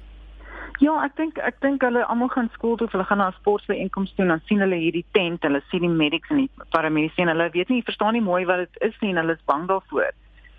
Ja, 0.78 0.92
ek 1.02 1.16
dink 1.18 1.38
ek 1.42 1.56
dink 1.58 1.82
hulle 1.82 2.04
almal 2.06 2.28
gaan 2.30 2.48
skool 2.54 2.76
toe, 2.78 2.86
hulle 2.92 3.06
gaan 3.08 3.18
na 3.18 3.28
'n 3.28 3.38
sportbyeenkoms 3.40 4.12
toe 4.14 4.22
en 4.24 4.28
dan 4.30 4.42
sien 4.46 4.60
hulle 4.62 4.78
hierdie 4.78 5.04
tent, 5.12 5.42
hulle 5.42 5.60
sien 5.70 5.82
die 5.82 5.90
medics 5.90 6.30
en 6.30 6.36
die 6.44 6.50
paramedici 6.70 7.22
en 7.22 7.32
hulle 7.34 7.50
weet 7.50 7.68
nie, 7.68 7.82
verstaan 7.82 8.12
nie 8.14 8.22
mooi 8.22 8.44
wat 8.46 8.62
dit 8.62 8.82
is 8.90 9.00
nie 9.00 9.10
en 9.10 9.16
hulle 9.16 9.34
is 9.34 9.44
bang 9.50 9.66
daarvoor. 9.66 10.12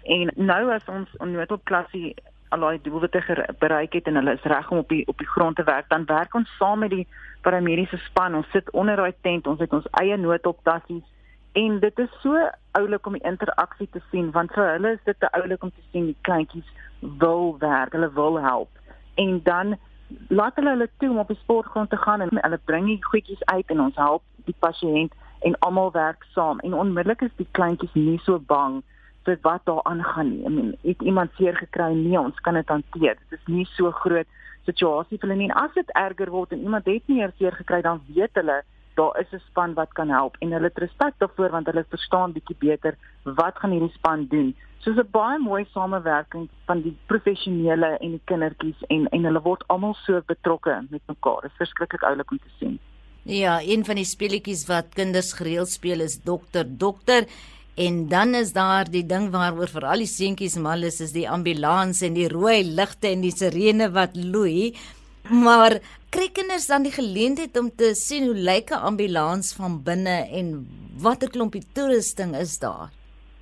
En 0.04 0.32
nou 0.36 0.72
as 0.74 0.86
ons 0.92 1.16
onnodig 1.24 1.64
klasie 1.64 2.16
al 2.50 2.60
daai 2.60 2.82
doelwitte 2.82 3.46
bereik 3.60 3.94
het 3.94 4.08
en 4.08 4.16
hulle 4.16 4.34
is 4.34 4.44
reg 4.44 4.72
om 4.72 4.78
op 4.84 4.90
die 4.90 5.08
op 5.08 5.18
die 5.18 5.28
grond 5.28 5.56
te 5.56 5.64
werk, 5.64 5.90
dan 5.90 6.06
werk 6.06 6.36
ons 6.36 6.52
saam 6.58 6.80
met 6.80 6.90
die 6.90 7.08
paramediese 7.42 7.98
span. 7.98 8.36
Ons 8.36 8.52
sit 8.52 8.70
onder 8.72 8.96
daai 8.96 9.14
tent, 9.22 9.48
ons 9.48 9.60
het 9.60 9.74
ons 9.74 9.88
eie 10.02 10.18
noodoptassies 10.18 11.06
en 11.54 11.80
dit 11.80 12.00
is 12.00 12.22
so 12.22 12.50
oulik 12.72 13.06
om 13.08 13.14
die 13.14 13.28
interaksie 13.28 13.88
te 13.92 14.02
sien 14.12 14.32
want 14.32 14.52
vir 14.54 14.68
hulle 14.74 14.98
is 14.98 15.06
dit 15.06 15.20
te 15.20 15.32
oulik 15.32 15.64
om 15.64 15.72
te 15.72 15.86
sien 15.92 16.12
die 16.12 16.18
kleintjies 16.22 16.68
wil 17.00 17.56
werk, 17.60 17.94
hulle 17.96 18.12
wil 18.14 18.42
help. 18.42 18.70
En 19.16 19.40
dan 19.44 19.78
laat 20.28 20.56
hulle 20.56 20.75
hulle 20.75 20.89
toe 20.98 21.10
om 21.10 21.20
op 21.22 21.28
die 21.28 21.39
sportgrond 21.42 21.89
te 21.89 21.98
gaan 21.98 22.22
en 22.22 22.30
hulle 22.42 22.60
bring 22.66 22.86
die 22.86 23.04
goedjies 23.06 23.44
uit 23.46 23.74
en 23.74 23.82
ons 23.82 23.96
help 23.96 24.24
die 24.46 24.56
pasiënt 24.66 25.13
en 25.48 25.58
almal 25.66 25.92
werk 25.92 26.25
saam 26.36 26.60
en 26.60 26.74
onmiddellik 26.74 27.22
is 27.22 27.36
die 27.38 27.48
kleintjies 27.51 27.94
nie 27.94 28.20
so 28.25 28.39
bang 28.39 28.82
vir 29.28 29.38
wat 29.42 29.66
daar 29.66 29.84
aangaan 29.84 30.30
nie. 30.30 30.46
I 30.46 30.50
mean, 30.50 30.75
het 30.82 31.01
iemand 31.01 31.32
seer 31.38 31.56
gekry? 31.56 31.94
Nee, 31.94 32.20
ons 32.20 32.39
kan 32.39 32.54
dit 32.54 32.68
hanteer. 32.68 33.18
Dit 33.30 33.39
is 33.39 33.46
nie 33.46 33.66
so 33.75 33.92
groot 33.92 34.28
situasie 34.66 35.18
vir 35.18 35.28
hulle 35.28 35.39
nie. 35.42 35.50
En 35.50 35.63
as 35.63 35.74
dit 35.75 35.96
erger 36.00 36.32
word 36.34 36.56
en 36.56 36.63
iemand 36.66 36.88
het 36.89 37.08
nie 37.08 37.28
seer 37.38 37.56
gekry 37.62 37.82
dan 37.86 38.01
weet 38.08 38.34
hulle 38.39 38.62
daar 39.00 39.20
is 39.22 39.32
'n 39.34 39.44
span 39.50 39.74
wat 39.74 39.91
kan 40.00 40.10
help 40.10 40.36
en 40.39 40.51
hulle 40.51 40.70
het 40.72 40.84
respek 40.86 41.13
daarvoor 41.18 41.51
want 41.56 41.68
hulle 41.68 41.86
verstaan 41.89 42.36
bietjie 42.38 42.60
beter 42.60 42.94
wat 43.24 43.56
gaan 43.60 43.72
hierdie 43.72 43.98
span 44.00 44.27
doen. 44.34 44.56
So 44.79 44.91
'n 44.91 45.08
baie 45.12 45.39
mooi 45.39 45.65
samewerking 45.74 46.50
van 46.65 46.82
die 46.82 46.96
professionele 47.06 47.98
en 48.00 48.12
die 48.12 48.25
kindertjies 48.25 48.79
en 48.88 49.08
en 49.15 49.24
hulle 49.24 49.41
word 49.41 49.63
almal 49.68 49.96
so 50.06 50.22
betrokke 50.25 50.86
met 50.89 51.01
mekaar. 51.06 51.41
Dit 51.41 51.51
is 51.51 51.58
verskriklik 51.58 52.03
oulik 52.03 52.32
om 52.32 52.39
te 52.39 52.53
sien. 52.60 52.79
Ja, 53.24 53.62
een 53.62 53.86
van 53.86 53.96
die 53.96 54.06
speletjies 54.06 54.65
wat 54.68 54.94
kinders 54.96 55.34
gereeld 55.34 55.70
speel 55.70 56.00
is 56.00 56.22
dokter 56.24 56.65
dokter 56.77 57.25
en 57.75 58.08
dan 58.08 58.34
is 58.36 58.53
daar 58.53 58.89
die 58.91 59.06
ding 59.06 59.29
waaroor 59.32 59.68
vir 59.68 59.86
al 59.86 59.98
die 59.98 60.13
seentjies 60.18 60.56
mal 60.58 60.84
is 60.84 61.01
is 61.01 61.12
die 61.12 61.29
ambulans 61.29 62.01
en 62.01 62.13
die 62.13 62.27
rooi 62.27 62.63
ligte 62.63 63.08
en 63.08 63.22
die 63.22 63.36
sirene 63.36 63.91
wat 63.91 64.15
loei. 64.15 64.75
Maar 65.29 65.79
kry 66.10 66.25
kinders 66.34 66.66
dan 66.66 66.86
die 66.86 66.94
geleentheid 66.94 67.58
om 67.60 67.68
te 67.70 67.92
sien 67.94 68.25
hoe 68.25 68.36
lyk 68.50 68.72
'n 68.72 68.86
ambulans 68.89 69.54
van 69.54 69.84
binne 69.84 70.18
en 70.39 70.48
watter 70.98 71.30
klompie 71.30 71.63
toerusting 71.74 72.36
is 72.36 72.60
daar? 72.60 72.89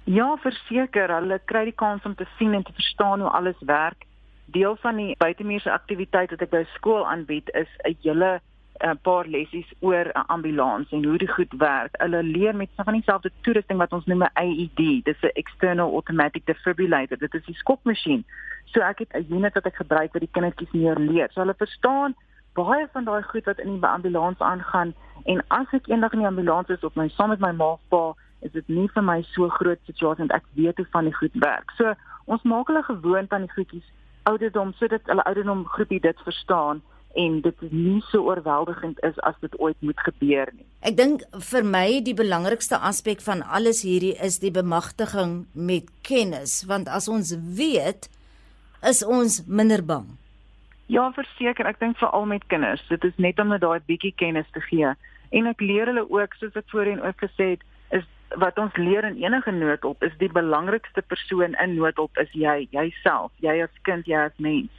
Ja, 0.04 0.36
verseker, 0.38 1.12
hulle 1.12 1.40
kry 1.46 1.64
die 1.64 1.80
kans 1.84 2.04
om 2.04 2.16
te 2.16 2.28
sien 2.38 2.54
en 2.54 2.64
te 2.64 2.74
verstaan 2.74 3.22
hoe 3.22 3.30
alles 3.30 3.60
werk. 3.60 4.06
Deel 4.46 4.76
van 4.76 4.96
die 4.96 5.16
buitemuurse 5.18 5.72
aktiwiteit 5.72 6.30
wat 6.30 6.42
ek 6.42 6.50
by 6.50 6.64
skool 6.76 7.08
aanbied 7.08 7.50
is 7.54 7.68
'n 7.84 7.96
hele 8.04 8.42
'n 8.84 9.00
paar 9.02 9.26
lessies 9.26 9.70
oor 9.80 10.12
'n 10.14 10.28
ambulans 10.28 10.92
en 10.92 11.04
hoe 11.04 11.18
dit 11.18 11.32
goed 11.32 11.54
werk. 11.58 11.96
Hulle 11.98 12.24
leer 12.24 12.56
met 12.56 12.70
van 12.76 12.94
dieselfde 12.94 13.32
toerusting 13.42 13.80
wat 13.80 13.94
ons 13.94 14.06
noem 14.06 14.24
'n 14.24 14.32
AED. 14.34 15.04
Dis 15.04 15.22
'n 15.22 15.32
external 15.34 15.92
automatic 15.92 16.46
defibrillator. 16.46 17.18
Dit 17.18 17.34
is 17.34 17.46
die 17.46 17.56
skopmasjien. 17.56 18.26
So 18.66 18.80
ek 18.82 19.00
het 19.00 19.14
'n 19.14 19.34
unit 19.34 19.54
wat 19.54 19.66
ek 19.66 19.76
gebruik 19.76 20.12
vir 20.12 20.20
die 20.20 20.32
kindertjies 20.32 20.72
meer 20.72 21.00
leer. 21.00 21.30
So 21.32 21.40
hulle 21.40 21.56
verstaan 21.58 22.16
baie 22.58 22.88
van 22.94 23.06
daai 23.06 23.24
goed 23.32 23.46
wat 23.50 23.60
in 23.64 23.78
die 23.78 23.90
ambulans 23.90 24.40
aangaan 24.52 24.94
en 25.26 25.44
as 25.54 25.76
ek 25.78 25.90
eendag 25.92 26.16
in 26.16 26.24
die 26.24 26.30
ambulans 26.30 26.72
is 26.74 26.84
of 26.88 26.96
my 27.00 27.08
saam 27.16 27.34
met 27.34 27.44
my 27.44 27.54
ma 27.62 27.76
pa 27.94 28.04
is 28.46 28.54
dit 28.54 28.68
nie 28.70 28.88
vir 28.96 29.06
my 29.06 29.22
so 29.34 29.50
groot 29.60 29.80
situasie 29.90 30.26
want 30.26 30.36
ek 30.38 30.46
weet 30.60 30.78
hoe 30.82 30.90
van 30.94 31.10
die 31.10 31.16
goed 31.20 31.40
werk. 31.44 31.72
So 31.78 31.94
ons 32.26 32.44
maak 32.44 32.70
hulle 32.72 32.84
gewoond 32.90 33.34
aan 33.34 33.48
die 33.48 33.56
goedjies 33.56 33.88
ouderdom 34.30 34.74
sodat 34.78 35.08
hulle 35.10 35.26
ouderdom 35.30 35.66
groepie 35.74 36.02
dit 36.04 36.24
verstaan 36.28 36.82
en 37.18 37.40
dit 37.42 37.62
nie 37.72 38.02
so 38.12 38.28
oorweldigend 38.30 39.00
is 39.08 39.18
as 39.26 39.38
dit 39.42 39.54
ooit 39.60 39.78
moet 39.82 40.00
gebeur 40.06 40.52
nie. 40.54 40.66
Ek 40.86 40.98
dink 41.00 41.24
vir 41.52 41.66
my 41.66 41.88
die 42.06 42.16
belangrikste 42.18 42.78
aspek 42.90 43.24
van 43.26 43.42
alles 43.42 43.82
hierdie 43.88 44.14
is 44.24 44.40
die 44.44 44.54
bemagtiging 44.54 45.40
met 45.54 45.90
kennis 46.08 46.62
want 46.70 46.92
as 47.00 47.10
ons 47.10 47.34
weet 47.58 48.10
is 48.86 49.02
ons 49.04 49.42
minder 49.48 49.82
bang. 49.82 50.06
Ja, 50.88 51.12
verseker, 51.12 51.68
ek 51.68 51.80
dink 51.80 51.98
veral 52.00 52.26
met 52.26 52.46
kinders. 52.48 52.84
Dit 52.88 53.04
is 53.04 53.16
net 53.18 53.40
om 53.40 53.50
net 53.52 53.62
daai 53.62 53.80
bietjie 53.86 54.14
kennis 54.16 54.48
te 54.56 54.62
gee 54.62 54.94
en 55.36 55.50
ek 55.50 55.60
leer 55.62 55.90
hulle 55.92 56.06
ook 56.08 56.36
soos 56.40 56.56
ek 56.56 56.70
voorheen 56.72 57.02
ook 57.04 57.20
gesê 57.20 57.50
het 57.56 57.64
is 57.96 58.06
wat 58.40 58.60
ons 58.60 58.76
leer 58.80 59.04
in 59.04 59.20
enige 59.20 59.52
noodhulp 59.52 60.04
is 60.04 60.16
die 60.22 60.32
belangrikste 60.32 61.04
persoon 61.12 61.56
in 61.64 61.76
noodhulp 61.76 62.18
is 62.24 62.32
jy, 62.32 62.68
jouself, 62.72 63.32
jy 63.44 63.60
as 63.64 63.82
kind, 63.88 64.08
jy 64.08 64.28
as 64.30 64.44
mens. 64.44 64.72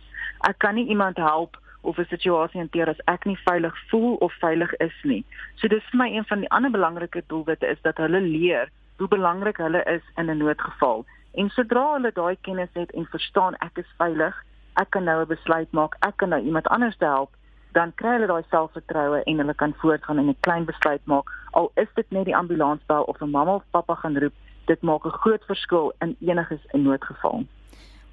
Ek 0.48 0.58
kan 0.64 0.78
nie 0.78 0.88
iemand 0.88 1.20
help 1.20 1.58
of 1.82 1.98
'n 1.98 2.08
situasie 2.08 2.60
hanteer 2.60 2.88
as 2.88 3.04
ek 3.06 3.24
nie 3.26 3.38
veilig 3.44 3.76
voel 3.90 4.16
of 4.24 4.32
veilig 4.40 4.72
is 4.80 4.96
nie. 5.04 5.24
So 5.56 5.68
dis 5.68 5.84
vir 5.90 5.98
my 5.98 6.08
een 6.08 6.24
van 6.24 6.40
die 6.40 6.50
ander 6.50 6.70
belangrike 6.70 7.22
doelwitte 7.26 7.66
is 7.66 7.80
dat 7.82 7.96
hulle 7.96 8.20
leer 8.20 8.70
hoe 8.98 9.08
belangrik 9.08 9.56
hulle 9.56 9.84
is 9.84 10.02
in 10.16 10.30
'n 10.30 10.38
noodgeval. 10.38 11.04
En 11.34 11.50
sodra 11.50 11.92
hulle 11.92 12.12
daai 12.12 12.36
kennis 12.40 12.72
het 12.72 12.90
en 12.90 13.06
verstaan 13.06 13.54
ek 13.54 13.78
is 13.78 13.94
veilig, 13.96 14.44
ek 14.82 14.90
kan 14.90 15.04
nou 15.04 15.20
'n 15.22 15.28
besluit 15.28 15.70
maak, 15.72 15.96
ek 16.00 16.16
kan 16.16 16.28
nou 16.28 16.40
iemand 16.42 16.66
anders 16.66 16.96
help, 16.98 17.30
dan 17.72 17.92
kry 17.94 18.12
hulle 18.16 18.26
daai 18.26 18.44
selfvertroue 18.50 19.22
en 19.24 19.38
hulle 19.38 19.54
kan 19.54 19.74
voortgaan 19.80 20.18
en 20.18 20.28
'n 20.28 20.36
klein 20.40 20.64
besluit 20.64 21.04
maak. 21.04 21.26
Al 21.52 21.70
is 21.74 21.88
dit 21.94 22.10
net 22.10 22.24
die 22.24 22.36
ambulans 22.36 22.82
bel 22.86 23.02
of 23.02 23.20
'n 23.20 23.30
mamma 23.30 23.54
of 23.54 23.64
pappa 23.70 23.94
gaan 23.94 24.18
roep, 24.18 24.34
dit 24.66 24.82
maak 24.82 25.04
'n 25.04 25.18
groot 25.22 25.44
verskil 25.44 25.92
in 26.00 26.16
enige 26.20 26.58
'n 26.72 26.82
noodgeval. 26.82 27.44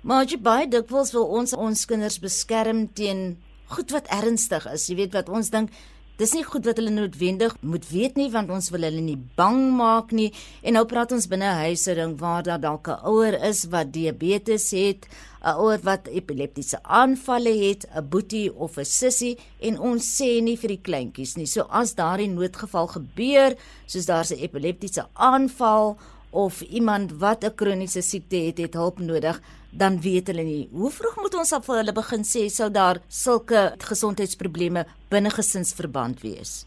Maar 0.01 0.25
jy 0.25 0.38
baie 0.41 0.67
dikwels 0.67 1.12
wil 1.12 1.25
ons 1.25 1.53
ons 1.53 1.86
kinders 1.86 2.19
beskerm 2.19 2.93
teen 2.93 3.38
goed 3.67 3.91
wat 3.91 4.07
ernstig 4.07 4.65
is. 4.72 4.88
Jy 4.88 4.95
weet 4.95 5.13
wat 5.13 5.29
ons 5.29 5.50
dink 5.50 5.69
Dis 6.15 6.31
nie 6.31 6.45
goed 6.48 6.63
wat 6.63 6.77
hulle 6.79 6.93
noodwendig 6.95 7.57
moet 7.60 7.84
weet 7.91 8.15
nie 8.15 8.29
want 8.31 8.48
ons 8.55 8.69
wil 8.72 8.86
hulle 8.88 9.01
nie 9.03 9.17
bang 9.36 9.57
maak 9.75 10.13
nie. 10.15 10.29
En 10.63 10.77
nou 10.77 10.86
praat 10.88 11.12
ons 11.12 11.27
binne 11.27 11.43
'n 11.43 11.63
huishouding 11.67 12.13
waar 12.22 12.43
daar 12.43 12.62
dalk 12.62 12.88
'n 12.88 13.03
ouer 13.03 13.36
is 13.43 13.65
wat 13.67 13.91
diabetes 13.91 14.72
het, 14.72 15.07
'n 15.43 15.60
ouer 15.60 15.79
wat 15.84 16.07
epileptiese 16.07 16.79
aanvalle 16.84 17.53
het, 17.67 17.86
'n 17.91 18.07
boetie 18.10 18.53
of 18.55 18.77
'n 18.77 18.86
sussie 18.86 19.38
en 19.60 19.79
ons 19.79 20.22
sê 20.22 20.41
nie 20.41 20.55
vir 20.57 20.69
die 20.69 20.81
kleintjies 20.88 21.36
nie. 21.36 21.45
So 21.45 21.67
as 21.69 21.95
daardie 21.95 22.29
noodgeval 22.29 22.88
gebeur, 22.88 23.55
soos 23.86 24.05
daar's 24.05 24.31
'n 24.31 24.39
epileptiese 24.39 25.07
aanval 25.13 25.98
of 26.31 26.62
iemand 26.62 27.12
wat 27.12 27.43
'n 27.43 27.55
kroniese 27.55 28.01
siekte 28.01 28.38
het, 28.38 28.57
het 28.57 28.74
hulp 28.74 29.00
nodig, 29.00 29.41
dan 29.77 30.00
weet 30.01 30.27
hulle 30.32 30.44
nie. 30.48 30.67
Hoe 30.72 30.91
vroeg 30.91 31.17
moet 31.22 31.36
ons 31.36 31.53
af 31.53 31.65
vir 31.67 31.82
hulle 31.82 31.96
begin 31.96 32.24
sê 32.27 32.46
sou 32.50 32.70
daar 32.72 33.01
sulke 33.08 33.74
gesondheidsprobleme 33.89 34.86
binne 35.12 35.32
gesinsverband 35.36 36.24
wees? 36.24 36.63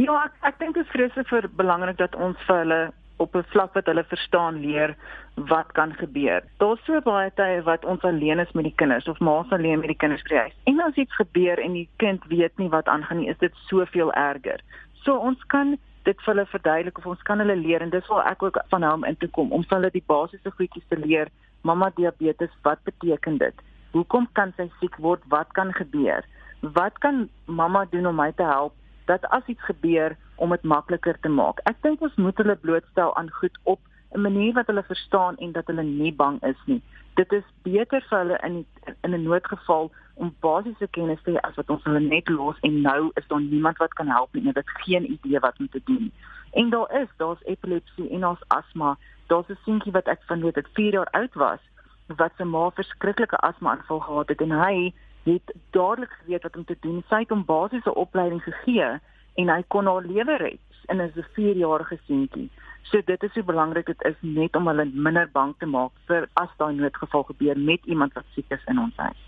Ja, 0.00 0.24
ek 0.26 0.36
ek 0.52 0.58
dink 0.60 0.76
dit 0.76 0.84
is 0.86 0.92
vreeslik 0.92 1.28
vir 1.32 1.48
belangrik 1.56 1.98
dat 2.00 2.16
ons 2.16 2.36
vir 2.48 2.62
hulle 2.64 2.82
op 3.22 3.36
'n 3.36 3.44
vlak 3.52 3.74
wat 3.74 3.86
hulle 3.86 4.04
verstaan 4.04 4.60
leer 4.60 4.96
wat 5.36 5.72
kan 5.72 5.92
gebeur. 5.94 6.42
Daar's 6.58 6.84
so 6.84 7.00
baie 7.00 7.30
tye 7.34 7.62
wat 7.62 7.84
ons 7.84 8.02
alleen 8.02 8.38
is 8.38 8.52
met 8.52 8.64
die 8.64 8.76
kinders 8.76 9.08
of 9.08 9.20
ma's 9.20 9.50
alleen 9.50 9.80
met 9.80 9.88
die 9.88 10.02
kinders 10.02 10.22
by 10.28 10.36
huis. 10.36 10.56
En 10.64 10.80
as 10.80 10.94
iets 10.94 11.14
gebeur 11.14 11.58
en 11.58 11.72
die 11.72 11.88
kind 11.96 12.20
weet 12.28 12.58
nie 12.58 12.68
wat 12.68 12.88
aangaan 12.88 13.18
nie, 13.18 13.28
is 13.28 13.38
dit 13.38 13.52
soveel 13.68 14.12
erger. 14.12 14.60
So 15.04 15.16
ons 15.16 15.44
kan 15.46 15.78
dit 16.04 16.16
vir 16.24 16.34
hulle 16.34 16.46
verduidelik 16.46 16.98
of 16.98 17.06
ons 17.06 17.22
kan 17.22 17.38
hulle 17.38 17.56
leer 17.56 17.82
en 17.82 17.90
dis 17.90 18.06
waar 18.06 18.26
ek 18.26 18.42
ook 18.42 18.58
van 18.68 18.82
hom 18.82 19.04
in 19.04 19.16
toe 19.16 19.28
kom 19.28 19.52
om 19.52 19.64
vir 19.64 19.78
hulle 19.78 19.90
die 19.90 20.06
basiese 20.06 20.50
goedjies 20.50 20.88
te 20.88 20.98
leer 20.98 21.28
mamma 21.62 21.90
diabetes, 21.96 22.50
wat 22.62 22.82
beteken 22.84 23.38
dit? 23.38 23.54
Hoekom 23.92 24.28
kan 24.32 24.52
sy 24.56 24.70
siek 24.80 24.96
word? 24.96 25.22
Wat 25.28 25.52
kan 25.52 25.72
gebeur? 25.72 26.24
Wat 26.60 26.98
kan 26.98 27.28
mamma 27.44 27.84
doen 27.90 28.06
om 28.06 28.16
my 28.16 28.32
te 28.32 28.46
help 28.46 28.74
dat 29.10 29.24
as 29.34 29.46
iets 29.46 29.64
gebeur 29.66 30.16
om 30.36 30.50
dit 30.50 30.62
makliker 30.62 31.18
te 31.20 31.28
maak? 31.28 31.60
Ek 31.70 31.80
dink 31.82 32.00
ons 32.00 32.14
moet 32.16 32.38
hulle 32.38 32.56
blootstel 32.56 33.16
aan 33.16 33.30
goed 33.40 33.58
op 33.62 33.80
'n 34.14 34.20
manier 34.20 34.52
wat 34.52 34.66
hulle 34.66 34.82
verstaan 34.82 35.36
en 35.36 35.52
dat 35.52 35.66
hulle 35.66 35.82
nie 35.82 36.14
bang 36.14 36.42
is 36.42 36.60
nie. 36.66 36.82
Dit 37.14 37.32
is 37.32 37.44
beter 37.62 38.04
vir 38.08 38.18
hulle 38.18 38.38
in 38.42 38.66
in 39.02 39.14
'n 39.14 39.22
noodgeval 39.22 39.90
om 40.14 40.34
basiese 40.40 40.86
kennis 40.90 41.22
te 41.22 41.30
hê 41.30 41.40
as 41.40 41.54
wat 41.54 41.70
ons 41.70 41.84
hulle 41.84 42.00
net 42.00 42.28
los 42.28 42.56
en 42.60 42.80
nou 42.80 43.10
is 43.14 43.26
daar 43.28 43.40
niemand 43.40 43.76
wat 43.76 43.94
kan 43.94 44.08
help 44.08 44.32
nie. 44.32 44.42
Hulle 44.42 44.62
het 44.64 44.84
geen 44.84 45.10
idee 45.12 45.40
wat 45.40 45.58
om 45.58 45.68
te 45.68 45.80
doen. 45.84 46.12
En 46.52 46.70
daar 46.70 47.00
is, 47.00 47.08
daar's 47.16 47.44
epilepsie 47.44 48.10
en 48.10 48.26
ons 48.26 48.48
asma 48.48 48.96
daar's 49.26 49.48
'n 49.48 49.58
seentjie 49.64 49.92
wat 49.92 50.06
ek 50.06 50.22
van 50.26 50.42
weet 50.42 50.54
het 50.54 50.68
4 50.72 50.92
jaar 50.92 51.10
oud 51.10 51.34
was 51.34 51.60
wat 52.06 52.32
se 52.36 52.44
ma 52.44 52.70
verskriklike 52.70 53.36
asma 53.36 53.70
aanval 53.70 54.00
gehad 54.00 54.28
het 54.28 54.40
en 54.40 54.50
hy 54.50 54.92
het 55.22 55.54
dadelik 55.70 56.10
geweet 56.10 56.42
wat 56.42 56.56
om 56.56 56.64
te 56.64 56.76
doen. 56.80 57.04
Sy 57.08 57.18
het 57.24 57.28
hom 57.28 57.44
basiese 57.44 57.94
opleiding 57.94 58.42
gegee 58.42 59.00
en 59.34 59.48
hy 59.48 59.62
kon 59.68 59.86
haar 59.86 60.04
lewe 60.06 60.36
red 60.36 60.60
in 60.88 61.00
'n 61.00 61.12
4-jarige 61.34 61.98
seentjie. 62.06 62.50
So 62.82 63.00
dit 63.04 63.22
is 63.22 63.32
so 63.32 63.42
belangrik 63.42 63.86
dit 63.86 64.02
is 64.04 64.18
net 64.20 64.56
om 64.56 64.66
hulle 64.66 64.84
minder 64.84 65.28
bang 65.32 65.54
te 65.58 65.66
maak 65.66 65.92
vir 66.06 66.28
as 66.32 66.48
daai 66.58 66.74
noodgeval 66.74 67.22
gebeur 67.22 67.58
met 67.58 67.80
iemand 67.84 68.12
wat 68.12 68.24
siek 68.34 68.50
is 68.50 68.64
in 68.66 68.78
ons 68.78 68.96
huis. 68.96 69.20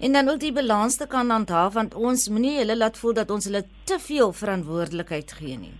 En 0.00 0.12
dan 0.12 0.24
wil 0.24 0.38
die 0.38 0.52
balans 0.52 0.96
te 0.96 1.06
kan 1.06 1.30
handhaaf 1.30 1.74
want 1.74 1.94
ons 1.94 2.28
moenie 2.28 2.58
hulle 2.58 2.76
laat 2.76 2.98
voel 2.98 3.12
dat 3.12 3.30
ons 3.30 3.44
hulle 3.44 3.64
te 3.84 3.98
veel 3.98 4.32
verantwoordelikheid 4.32 5.32
gee 5.32 5.58
nie. 5.58 5.74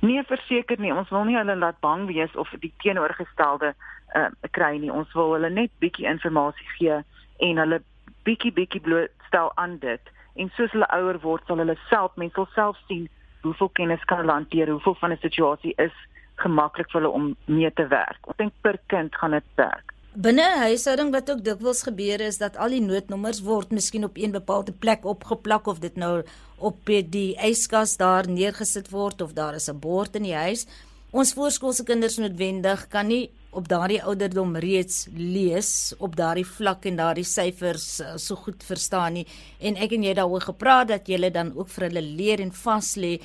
Nee, 0.00 0.22
verseker 0.22 0.80
nie. 0.80 0.92
Ons 0.94 1.10
wil 1.14 1.24
nie 1.24 1.36
hulle 1.36 1.56
laat 1.56 1.80
bang 1.80 2.06
wees 2.06 2.34
of 2.36 2.50
die 2.62 2.72
teenoorgestelde 2.82 3.74
uh, 4.14 4.28
kry 4.50 4.76
nie. 4.78 4.92
Ons 4.92 5.12
wil 5.18 5.34
hulle 5.36 5.50
net 5.50 5.72
bietjie 5.82 6.06
inligting 6.06 6.74
gee 6.78 7.00
en 7.48 7.62
hulle 7.62 7.82
bietjie 8.26 8.52
bietjie 8.52 8.80
blootstel 8.80 9.52
aan 9.54 9.78
dit. 9.82 10.14
En 10.38 10.50
soos 10.56 10.72
hulle 10.76 10.88
ouer 10.94 11.18
word, 11.24 11.46
sal 11.46 11.62
hulle 11.62 11.78
self 11.88 12.16
mensel 12.16 12.46
self 12.54 12.78
sien 12.86 13.08
hoeveel 13.42 13.70
kennis 13.78 14.04
kan 14.04 14.22
hulle 14.22 14.34
hanteer, 14.34 14.70
hoeveel 14.70 14.96
van 15.00 15.12
'n 15.12 15.22
situasie 15.22 15.74
is 15.76 15.94
gemaklik 16.42 16.90
vir 16.90 17.00
hulle 17.00 17.14
om 17.14 17.36
mee 17.44 17.70
te 17.72 17.86
werk. 17.86 18.18
Ek 18.28 18.38
dink 18.38 18.52
per 18.62 18.78
kind 18.86 19.14
gaan 19.16 19.30
dit 19.30 19.44
werk. 19.54 19.94
Binne 20.18 20.42
'n 20.42 20.58
huishouding 20.58 21.12
wat 21.14 21.30
ook 21.30 21.42
dikwels 21.46 21.82
gebeur 21.86 22.20
is 22.20 22.38
dat 22.38 22.56
al 22.56 22.72
die 22.74 22.80
noodnommers 22.82 23.38
word 23.48 23.70
miskien 23.70 24.04
op 24.04 24.16
een 24.18 24.32
bepaalde 24.34 24.72
plek 24.72 25.04
opgeplak 25.06 25.66
of 25.70 25.78
dit 25.78 25.94
nou 25.94 26.24
op 26.58 26.90
die 27.10 27.36
yskas 27.38 27.96
daar 27.96 28.26
neergesit 28.28 28.90
word 28.90 29.22
of 29.22 29.32
daar 29.32 29.54
is 29.54 29.68
'n 29.70 29.78
bord 29.78 30.16
in 30.16 30.22
die 30.22 30.34
huis. 30.34 30.66
Ons 31.10 31.32
voorskoolse 31.32 31.84
kinders 31.84 32.16
noodwendig 32.16 32.88
kan 32.88 33.06
nie 33.06 33.30
op 33.50 33.68
daardie 33.68 34.00
ouderdom 34.04 34.56
reeds 34.60 35.06
lees 35.16 35.94
op 35.98 36.16
daardie 36.16 36.46
vlak 36.46 36.84
en 36.88 36.98
daardie 37.00 37.24
syfers 37.24 37.86
uh, 38.04 38.16
so 38.20 38.36
goed 38.36 38.64
verstaan 38.64 39.16
nie 39.16 39.24
en 39.64 39.78
ek 39.80 39.94
en 39.96 40.04
jy 40.04 40.12
daaroor 40.18 40.44
gepraat 40.50 40.90
dat 40.92 41.08
jy 41.08 41.30
dan 41.32 41.54
ook 41.56 41.70
vir 41.72 41.88
hulle 41.88 42.04
leer 42.04 42.42
en 42.44 42.52
vas 42.52 42.90
lê 43.00 43.16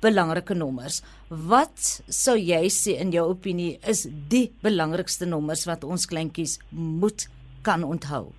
belangrike 0.00 0.54
nommers. 0.54 1.02
Wat 1.28 1.80
sou 2.06 2.36
jy 2.38 2.62
sê 2.70 2.94
in 3.02 3.10
jou 3.12 3.26
opinie 3.32 3.74
is 3.82 4.06
die 4.30 4.46
belangrikste 4.62 5.26
nommers 5.26 5.66
wat 5.66 5.84
ons 5.84 6.06
kleintjies 6.06 6.60
moet 6.70 7.26
kan 7.66 7.84
onthou? 7.84 8.30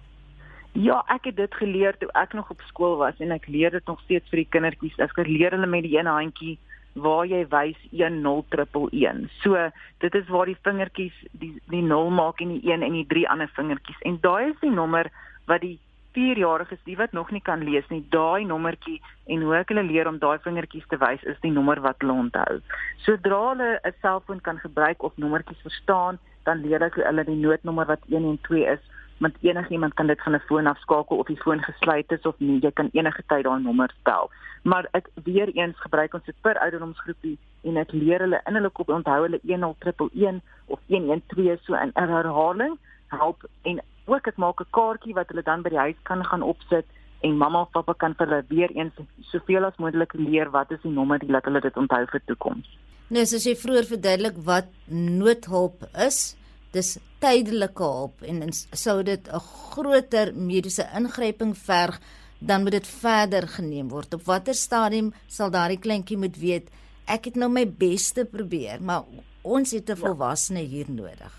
Ja, 0.76 1.02
ek 1.08 1.30
het 1.30 1.38
dit 1.38 1.54
geleer 1.56 1.95
toe 2.00 2.10
ek 2.19 2.34
nog 2.36 2.50
op 2.52 2.63
skool 2.67 2.98
was 3.00 3.19
en 3.24 3.32
ek 3.32 3.48
leer 3.48 3.71
dit 3.71 3.86
nog 3.88 4.00
steeds 4.04 4.28
vir 4.32 4.43
die 4.43 4.52
kindertjies. 4.56 4.98
Ek 5.00 5.15
leer 5.28 5.56
hulle 5.56 5.67
met 5.71 5.86
die 5.88 5.95
een 5.95 6.08
handjie 6.10 6.58
waar 6.95 7.25
jy 7.27 7.43
wys 7.51 7.79
1011. 7.91 9.29
So 9.43 9.69
dit 9.99 10.15
is 10.15 10.27
waar 10.31 10.45
die 10.45 10.58
vingertjies 10.63 11.15
die 11.31 11.53
die 11.71 11.81
0 11.84 12.10
maak 12.10 12.39
en 12.41 12.55
die 12.55 12.71
1 12.71 12.84
en 12.84 12.93
die 12.93 13.08
3 13.08 13.27
ander 13.29 13.51
vingertjies. 13.55 13.99
En 14.01 14.17
daai 14.21 14.51
is 14.51 14.60
die 14.62 14.71
nommer 14.71 15.12
wat 15.45 15.62
die 15.62 15.79
4-jariges 16.15 16.79
die 16.88 16.95
wat 16.95 17.12
nog 17.12 17.31
nie 17.36 17.41
kan 17.43 17.63
lees 17.67 17.88
nie, 17.91 18.01
daai 18.10 18.45
nommertjie 18.47 19.01
en 19.27 19.41
hoe 19.43 19.58
ek 19.60 19.73
hulle 19.73 19.84
leer 19.84 20.08
om 20.08 20.19
daai 20.21 20.39
vingertjies 20.45 20.88
te 20.88 20.99
wys 21.01 21.23
is 21.27 21.39
die 21.43 21.51
nommer 21.51 21.81
wat 21.84 21.99
hulle 21.99 22.15
onthou. 22.25 22.62
Sodra 23.03 23.41
hulle 23.49 23.69
'n 23.84 23.93
selfoon 24.01 24.41
kan 24.41 24.60
gebruik 24.60 25.03
of 25.03 25.17
nommertjies 25.17 25.65
verstaan, 25.67 26.19
dan 26.45 26.63
leer 26.63 26.84
ek 26.84 26.95
hulle 26.95 27.23
die 27.25 27.41
noodnommer 27.41 27.86
wat 27.86 28.08
1 28.08 28.23
en 28.23 28.39
2 28.47 28.63
is 28.75 28.84
want 29.17 29.36
enigiemand 29.41 29.93
kan 29.93 30.08
dit 30.08 30.21
van 30.21 30.36
'n 30.36 30.47
foon 30.47 30.67
afskakel 30.67 31.17
of 31.17 31.28
die 31.28 31.41
foon 31.43 31.62
gesluit 31.63 32.12
is 32.12 32.25
of 32.25 32.36
nie, 32.39 32.60
jy 32.60 32.71
kan 32.71 32.89
enige 32.91 33.23
tyd 33.28 33.43
daai 33.43 33.62
nommer 33.62 33.95
bel. 34.04 34.30
Maar 34.63 34.88
ek 34.91 35.10
weer 35.23 35.49
eens 35.54 35.78
gebruik 35.80 36.13
ons 36.13 36.25
dit 36.25 36.36
per 36.41 36.60
ouderdomsgroepie 36.60 37.38
en 37.63 37.78
ek 37.78 37.91
leer 37.91 38.19
hulle 38.19 38.41
in 38.45 38.56
hulle 38.56 38.69
kop 38.69 38.89
onthou 38.89 39.21
hulle 39.21 39.39
1011 39.43 40.41
of 40.65 40.80
112 40.88 41.60
so 41.63 41.73
in 41.73 41.91
herhaling 41.93 42.78
help 43.08 43.45
en 43.62 43.82
ook 44.06 44.28
ek 44.28 44.38
maak 44.38 44.62
'n 44.62 44.73
kaartjie 44.78 45.13
wat 45.13 45.28
hulle 45.28 45.43
dan 45.43 45.62
by 45.62 45.69
die 45.69 45.84
huis 45.86 45.99
kan 46.04 46.25
gaan 46.25 46.41
opsit 46.41 46.86
en 47.21 47.38
mamma 47.38 47.62
of 47.62 47.71
pappa 47.71 47.93
kan 47.93 48.13
vir 48.17 48.28
hulle 48.28 48.45
weer 48.49 48.71
eens 48.71 48.93
soveel 49.32 49.65
as 49.65 49.78
moontlik 49.78 50.13
leer 50.13 50.49
wat 50.49 50.71
is 50.71 50.82
die 50.82 50.91
nommer 50.91 51.19
laat 51.28 51.45
hulle 51.45 51.62
dit 51.62 51.78
onthou 51.78 52.06
vir 52.12 52.21
toekoms. 52.25 52.67
Nou 53.08 53.25
soos 53.25 53.45
jy 53.45 53.56
vroeër 53.56 53.86
verduidelik 53.86 54.38
wat 54.45 54.69
noodhulp 54.89 55.86
is, 56.08 56.36
dis 56.75 56.97
tydelike 57.23 57.83
hulp 57.83 58.23
en 58.27 58.43
sou 58.53 59.01
dit 59.03 59.27
'n 59.27 59.39
groter 59.71 60.33
mediese 60.33 60.85
ingryping 60.99 61.55
verg 61.57 61.99
dan 62.39 62.63
moet 62.63 62.71
dit 62.71 62.88
verder 62.88 63.47
geneem 63.47 63.89
word. 63.89 64.13
Op 64.13 64.23
watter 64.23 64.53
stadium 64.53 65.13
sal 65.27 65.49
daardie 65.51 65.79
kleintjie 65.79 66.17
moet 66.17 66.38
weet 66.38 66.69
ek 67.07 67.25
het 67.25 67.35
nou 67.35 67.49
my 67.49 67.65
bes 67.65 68.11
te 68.11 68.25
probeer, 68.25 68.81
maar 68.81 69.03
ons 69.41 69.71
het 69.71 69.89
'n 69.89 69.95
ja. 69.95 70.01
volwassene 70.01 70.59
hier 70.59 70.89
nodig. 70.89 71.33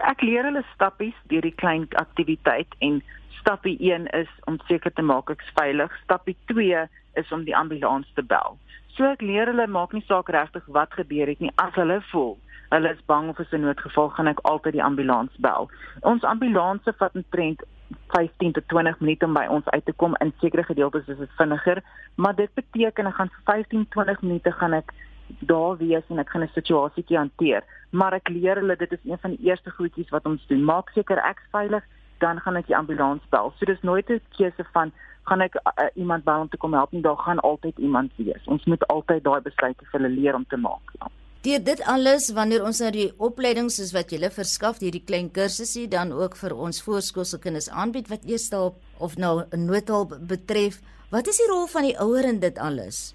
Ek 0.00 0.20
leer 0.22 0.44
hulle 0.44 0.64
stappies 0.74 1.14
deur 1.28 1.42
die 1.42 1.54
klein 1.54 1.86
aktiwiteit 1.90 2.74
en 2.78 3.02
stappie 3.40 3.76
1 3.80 4.06
is 4.06 4.28
om 4.46 4.58
seker 4.68 4.92
te 4.92 5.02
maak 5.02 5.30
ek's 5.30 5.50
veilig. 5.54 5.92
Stappie 6.04 6.36
2 6.46 6.88
is 7.14 7.32
om 7.32 7.44
die 7.44 7.56
ambulans 7.56 8.06
te 8.14 8.22
bel. 8.22 8.58
So 8.96 9.04
ek 9.04 9.20
leer 9.20 9.46
hulle 9.46 9.66
maak 9.66 9.92
nie 9.92 10.04
saak 10.06 10.28
regtig 10.28 10.64
wat 10.66 10.92
gebeur 10.92 11.26
het 11.26 11.40
nie 11.40 11.52
as 11.56 11.74
hulle 11.74 12.00
voel 12.12 12.38
hulle 12.70 12.90
is 12.94 13.04
bang 13.06 13.28
of 13.28 13.38
is 13.38 13.52
'n 13.52 13.60
noodgeval 13.60 14.08
gaan 14.08 14.26
ek 14.26 14.40
altyd 14.42 14.72
die 14.72 14.84
ambulans 14.84 15.36
bel. 15.38 15.70
Ons 16.00 16.22
ambulanse 16.22 16.92
vat 16.98 17.14
omtrent 17.14 17.62
15 18.06 18.52
tot 18.52 18.68
20 18.68 19.00
minute 19.00 19.24
om 19.24 19.34
by 19.34 19.46
ons 19.50 19.68
uit 19.68 19.84
te 19.84 19.92
kom 19.92 20.14
in 20.20 20.32
sekere 20.40 20.62
gedeeltes 20.62 21.08
is 21.08 21.18
dit 21.18 21.32
vinniger, 21.36 21.82
maar 22.14 22.34
dit 22.34 22.54
beteken 22.54 23.06
ek 23.06 23.14
gaan 23.14 23.32
vir 23.34 23.42
15 23.44 23.86
20 23.88 24.22
minute 24.22 24.52
gaan 24.52 24.72
ek 24.72 24.92
daar 25.38 25.76
wees 25.76 26.06
en 26.08 26.18
ek 26.18 26.30
gaan 26.30 26.42
'n 26.42 26.54
situasietjie 26.54 27.18
hanteer, 27.18 27.62
maar 27.90 28.12
ek 28.12 28.28
leer 28.28 28.56
hulle 28.56 28.76
dit 28.76 28.92
is 28.92 29.04
een 29.04 29.18
van 29.18 29.30
die 29.30 29.46
eerste 29.46 29.70
goedjies 29.70 30.10
wat 30.10 30.26
ons 30.26 30.46
doen. 30.46 30.64
Maak 30.64 30.90
seker 30.90 31.18
ek's 31.18 31.50
veilig, 31.50 31.84
dan 32.18 32.40
gaan 32.40 32.56
ek 32.56 32.66
die 32.66 32.76
ambulans 32.76 33.22
bel. 33.30 33.52
So 33.56 33.66
dis 33.66 33.82
nooit 33.82 34.10
'n 34.10 34.20
keuse 34.36 34.64
van 34.72 34.92
gaan 35.22 35.40
ek 35.40 35.54
uh, 35.54 35.86
iemand 35.94 36.24
bel 36.24 36.40
om 36.40 36.48
te 36.48 36.56
kom 36.56 36.72
help 36.72 36.92
nie, 36.92 37.02
daar 37.02 37.16
gaan 37.16 37.40
altyd 37.40 37.78
iemand 37.78 38.12
wees. 38.16 38.44
Ons 38.44 38.64
moet 38.64 38.86
altyd 38.86 39.24
daai 39.24 39.40
besluite 39.40 39.84
vir 39.84 40.00
hulle 40.00 40.14
leer 40.14 40.34
om 40.34 40.46
te 40.46 40.56
maak. 40.56 40.94
Ja. 40.98 41.06
Deur 41.40 41.62
dit 41.64 41.80
alles 41.88 42.26
wanneer 42.36 42.60
ons 42.68 42.82
nou 42.82 42.90
die 42.92 43.06
opleidings 43.16 43.78
soos 43.78 43.94
wat 43.96 44.10
julle 44.12 44.28
verskaf 44.28 44.82
hierdie 44.84 45.00
klein 45.08 45.30
kursusse 45.32 45.86
dan 45.88 46.10
ook 46.12 46.34
vir 46.36 46.52
ons 46.52 46.82
voorskoolse 46.84 47.38
kinders 47.40 47.70
aanbied 47.72 48.10
wat 48.12 48.26
eers 48.28 48.50
daar 48.52 48.74
of 49.00 49.14
nou 49.16 49.40
'n 49.48 49.64
noodhulp 49.64 50.12
betref, 50.28 50.82
wat 51.10 51.26
is 51.32 51.38
die 51.40 51.48
rol 51.48 51.66
van 51.66 51.88
die 51.88 51.96
ouer 51.96 52.28
in 52.28 52.40
dit 52.40 52.58
alles? 52.58 53.14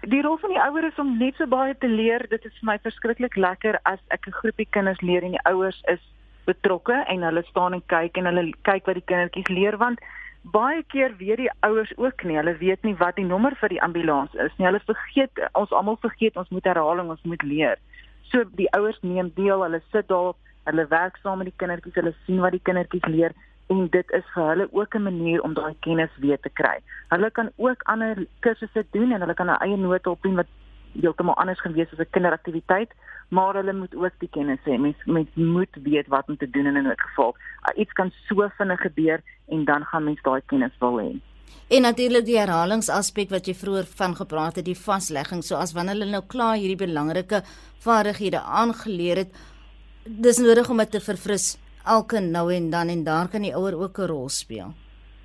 Die 0.00 0.22
rol 0.22 0.38
van 0.38 0.50
die 0.50 0.58
ouer 0.58 0.84
is 0.90 0.98
om 0.98 1.18
net 1.18 1.36
so 1.36 1.46
baie 1.46 1.78
te 1.78 1.86
leer. 1.86 2.26
Dit 2.30 2.44
is 2.44 2.58
vir 2.58 2.66
my 2.66 2.78
verskriklik 2.82 3.36
lekker 3.36 3.78
as 3.84 4.00
ek 4.10 4.26
'n 4.26 4.32
groepie 4.32 4.66
kinders 4.70 5.00
leer 5.00 5.22
en 5.22 5.30
die 5.30 5.46
ouers 5.46 5.80
is 5.86 6.02
betrokke 6.44 7.04
en 7.06 7.22
hulle 7.22 7.42
staan 7.42 7.74
en 7.74 7.82
kyk 7.86 8.16
en 8.16 8.24
hulle 8.24 8.52
kyk 8.62 8.86
wat 8.86 8.94
die 8.94 9.06
kindertjies 9.06 9.48
leer 9.48 9.76
want 9.78 10.00
baie 10.42 10.82
keer 10.82 11.16
weet 11.16 11.36
die 11.36 11.50
ouers 11.60 11.92
ook 11.96 12.24
nie. 12.24 12.36
Hulle 12.36 12.56
weet 12.56 12.82
nie 12.82 12.94
wat 12.96 13.16
die 13.16 13.24
nommer 13.24 13.54
vir 13.60 13.68
die 13.68 13.82
ambulans 13.82 14.34
is 14.34 14.52
nie. 14.58 14.66
Hulle 14.66 14.80
vergeet, 14.86 15.42
ons 15.58 15.70
almal 15.70 15.98
vergeet, 16.00 16.36
ons 16.36 16.48
moet 16.48 16.64
herhaling, 16.64 17.10
ons 17.10 17.22
moet 17.22 17.42
leer. 17.42 17.78
So 18.32 18.44
die 18.58 18.70
ouers 18.72 18.98
neem 19.02 19.30
deel, 19.34 19.62
hulle 19.62 19.82
sit 19.92 20.08
daar, 20.08 20.34
hulle 20.64 20.86
werk 20.88 21.16
saam 21.22 21.38
met 21.38 21.50
die 21.50 21.58
kindertjies, 21.58 21.94
hulle 21.94 22.14
sien 22.26 22.40
wat 22.40 22.52
die 22.52 22.62
kindertjies 22.64 23.06
leer 23.06 23.34
en 23.72 23.86
dit 23.94 24.10
is 24.18 24.24
vir 24.34 24.48
hulle 24.50 24.66
ook 24.72 24.94
'n 24.94 25.02
manier 25.02 25.42
om 25.42 25.54
daai 25.54 25.74
kennis 25.80 26.10
weer 26.18 26.40
te 26.40 26.50
kry. 26.60 26.78
Hulle 27.08 27.30
kan 27.30 27.50
ook 27.56 27.82
ander 27.82 28.26
kursusse 28.40 28.84
doen 28.90 29.12
en 29.12 29.20
hulle 29.20 29.34
kan 29.34 29.50
'n 29.50 29.62
eie 29.62 29.76
noodhulp 29.76 30.22
doen 30.22 30.34
wat 30.34 30.46
heeltemal 31.00 31.34
anders 31.34 31.60
gewees 31.60 31.92
as 31.92 31.98
'n 31.98 32.10
kinderaktiwiteit, 32.10 32.90
maar 33.32 33.54
hulle 33.54 33.72
moet 33.72 33.94
ook 33.96 34.16
die 34.20 34.28
kennis 34.36 34.60
hê. 34.68 34.76
Mens 34.78 35.04
mens 35.04 35.28
moet 35.34 35.76
weet 35.82 36.08
wat 36.12 36.28
om 36.28 36.36
te 36.36 36.50
doen 36.50 36.66
in 36.66 36.76
'n 36.78 36.84
noodgeval. 36.88 37.36
Uh, 37.36 37.80
iets 37.80 37.92
kan 37.92 38.10
so 38.28 38.48
vinnig 38.58 38.80
gebeur 38.80 39.20
en 39.48 39.64
dan 39.64 39.84
gaan 39.84 40.04
mens 40.04 40.22
daai 40.22 40.42
kennis 40.46 40.76
wil 40.78 40.98
hê. 41.00 41.10
En 41.68 41.82
natuurlik 41.82 42.24
die 42.24 42.38
herhalingsaspek 42.38 43.30
wat 43.30 43.46
jy 43.46 43.54
vroeër 43.54 43.86
van 44.00 44.14
gepraat 44.16 44.56
het, 44.56 44.64
die 44.64 44.84
vaslegging, 44.88 45.42
so 45.42 45.54
as 45.56 45.72
wanneer 45.72 45.94
hulle 45.94 46.10
nou 46.10 46.22
klaar 46.26 46.56
hierdie 46.56 46.86
belangrike 46.86 47.42
vaardighede 47.78 48.40
aangeleer 48.40 49.16
het, 49.16 49.32
dis 50.04 50.38
nodig 50.38 50.70
om 50.70 50.76
dit 50.76 50.90
te 50.90 51.00
verfris 51.00 51.56
elke 51.84 52.20
nou 52.20 52.52
en 52.54 52.70
dan 52.70 52.88
en 52.88 53.04
daar 53.04 53.28
kan 53.28 53.42
die 53.42 53.56
ouer 53.56 53.74
ook 53.78 53.98
'n 53.98 54.06
rol 54.06 54.28
speel. 54.28 54.74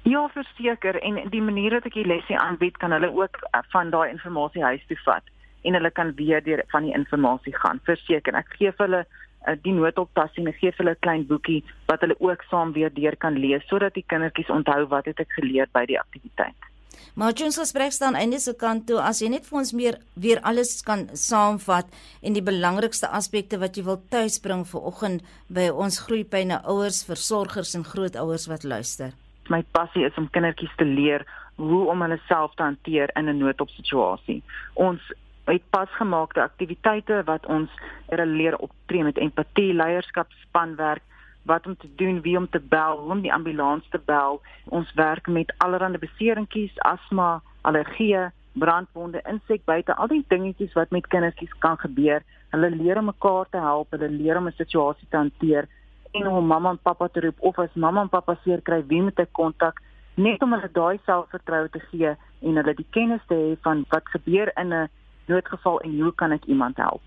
Ja, 0.03 0.27
verseker 0.27 1.01
en 1.01 1.29
die 1.29 1.41
manier 1.41 1.71
wat 1.71 1.85
ek 1.85 1.93
die 1.93 2.07
lesie 2.07 2.39
aanbied 2.39 2.77
kan 2.77 2.91
hulle 2.91 3.11
ook 3.11 3.35
uh, 3.43 3.61
van 3.71 3.89
daai 3.89 4.09
inligting 4.09 4.63
huis 4.63 4.85
toe 4.87 4.97
vat 5.05 5.23
en 5.67 5.77
hulle 5.79 5.91
kan 5.91 6.13
weer 6.19 6.43
deur 6.43 6.63
van 6.71 6.87
die 6.87 6.93
inligting 6.95 7.57
gaan. 7.61 7.81
Verseker, 7.89 8.35
ek 8.39 8.55
gee 8.59 8.71
vir 8.71 8.85
hulle 8.85 9.03
uh, 9.47 9.55
die 9.63 9.75
noodoptassie 9.75 10.43
en 10.43 10.53
ek 10.53 10.61
gee 10.61 10.71
vir 10.71 10.83
hulle 10.85 10.95
'n 10.95 11.03
klein 11.05 11.27
boekie 11.27 11.61
wat 11.91 12.01
hulle 12.05 12.17
ook 12.19 12.47
saam 12.51 12.73
weer 12.73 12.93
deur 12.93 13.15
kan 13.15 13.35
lees 13.35 13.67
sodat 13.67 13.93
die 13.99 14.07
kindertjies 14.07 14.49
onthou 14.49 14.87
wat 14.95 15.05
het 15.05 15.19
ek 15.19 15.37
geleer 15.39 15.67
by 15.73 15.85
die 15.85 15.99
aktiwiteit. 15.99 16.67
Maar 17.17 17.33
ons 17.45 17.57
gesprek 17.57 17.91
staan 17.91 18.15
einde 18.15 18.39
se 18.39 18.53
kant 18.53 18.83
toe 18.87 18.99
as 19.01 19.21
jy 19.21 19.29
net 19.33 19.45
vir 19.49 19.57
ons 19.57 19.71
meer 19.73 19.95
weer 20.13 20.39
alles 20.45 20.83
kan 20.85 21.07
saamvat 21.17 21.87
en 22.21 22.35
die 22.37 22.45
belangrikste 22.45 23.09
aspekte 23.09 23.57
wat 23.57 23.77
jy 23.77 23.83
wil 23.87 23.97
tuisbring 24.13 24.61
vir 24.69 24.85
oggend 24.91 25.23
by 25.49 25.65
ons 25.69 25.97
groeipyne 26.05 26.59
ouers, 26.69 27.01
versorgers 27.09 27.73
en 27.73 27.87
grootouers 27.87 28.45
wat 28.51 28.63
luister. 28.63 29.15
My 29.49 29.63
passie 29.73 30.05
is 30.05 30.17
om 30.21 30.29
kindertjies 30.29 30.77
te 30.77 30.85
leer 30.85 31.25
hoe 31.57 31.87
om 31.89 32.05
hulle 32.05 32.19
self 32.27 32.53
te 32.53 32.63
hanteer 32.63 33.09
in 33.17 33.29
'n 33.29 33.39
noodopsituasie. 33.39 34.43
Ons 34.75 35.01
met 35.47 35.69
pasgemaakte 35.69 36.41
aktiwiteite 36.43 37.21
wat 37.25 37.45
ons 37.45 37.71
leer 38.09 38.57
optree 38.57 39.03
met 39.03 39.17
empatie, 39.17 39.73
leierskap, 39.73 40.31
spanwerk, 40.43 41.03
wat 41.47 41.67
om 41.67 41.77
te 41.79 41.89
doen, 41.95 42.21
wie 42.21 42.37
om 42.37 42.49
te 42.49 42.59
bel, 42.59 42.99
hoe 42.99 43.11
om 43.11 43.21
die 43.23 43.33
ambulans 43.33 43.87
te 43.89 43.99
bel. 44.05 44.41
Ons 44.65 44.91
werk 44.93 45.27
met 45.27 45.53
allerlei 45.63 45.97
beseringkies, 45.97 46.75
asma, 46.83 47.41
allergie, 47.61 48.27
brandwonde, 48.59 49.21
insekbyte, 49.29 49.95
al 49.95 50.11
die 50.11 50.23
dingetjies 50.27 50.75
wat 50.75 50.91
met 50.91 51.07
kindertjies 51.07 51.53
kan 51.63 51.79
gebeur. 51.79 52.23
Hulle 52.51 52.69
leer 52.75 52.99
om 52.99 53.11
mekaar 53.11 53.47
te 53.51 53.61
help, 53.63 53.91
hulle 53.95 54.09
leer 54.09 54.37
om 54.37 54.47
'n 54.47 54.59
situasie 54.59 55.07
te 55.09 55.17
hanteer 55.17 55.67
en 56.11 56.27
om 56.27 56.45
mamma 56.45 56.69
en 56.69 56.79
pappa 56.81 57.07
te 57.07 57.19
roep 57.19 57.39
of 57.39 57.59
as 57.59 57.73
mamma 57.73 58.01
en 58.01 58.09
pappa 58.09 58.37
seer 58.43 58.61
kry, 58.61 58.83
wie 58.87 59.01
moet 59.01 59.19
ek 59.19 59.33
kontak? 59.37 59.81
Net 60.15 60.41
om 60.41 60.53
hulle 60.55 60.69
daai 60.73 60.99
selfvertroue 61.05 61.69
te 61.69 61.81
gee 61.91 62.15
en 62.41 62.55
hulle 62.55 62.73
die 62.73 62.87
kennis 62.95 63.21
te 63.27 63.35
hê 63.35 63.55
van 63.65 63.85
wat 63.89 64.07
gebeur 64.15 64.51
in 64.55 64.73
'n 64.73 64.89
noodgeval 65.27 65.79
en 65.81 65.99
hoe 66.01 66.13
kan 66.15 66.31
ek 66.31 66.45
iemand 66.45 66.77
help? 66.77 67.01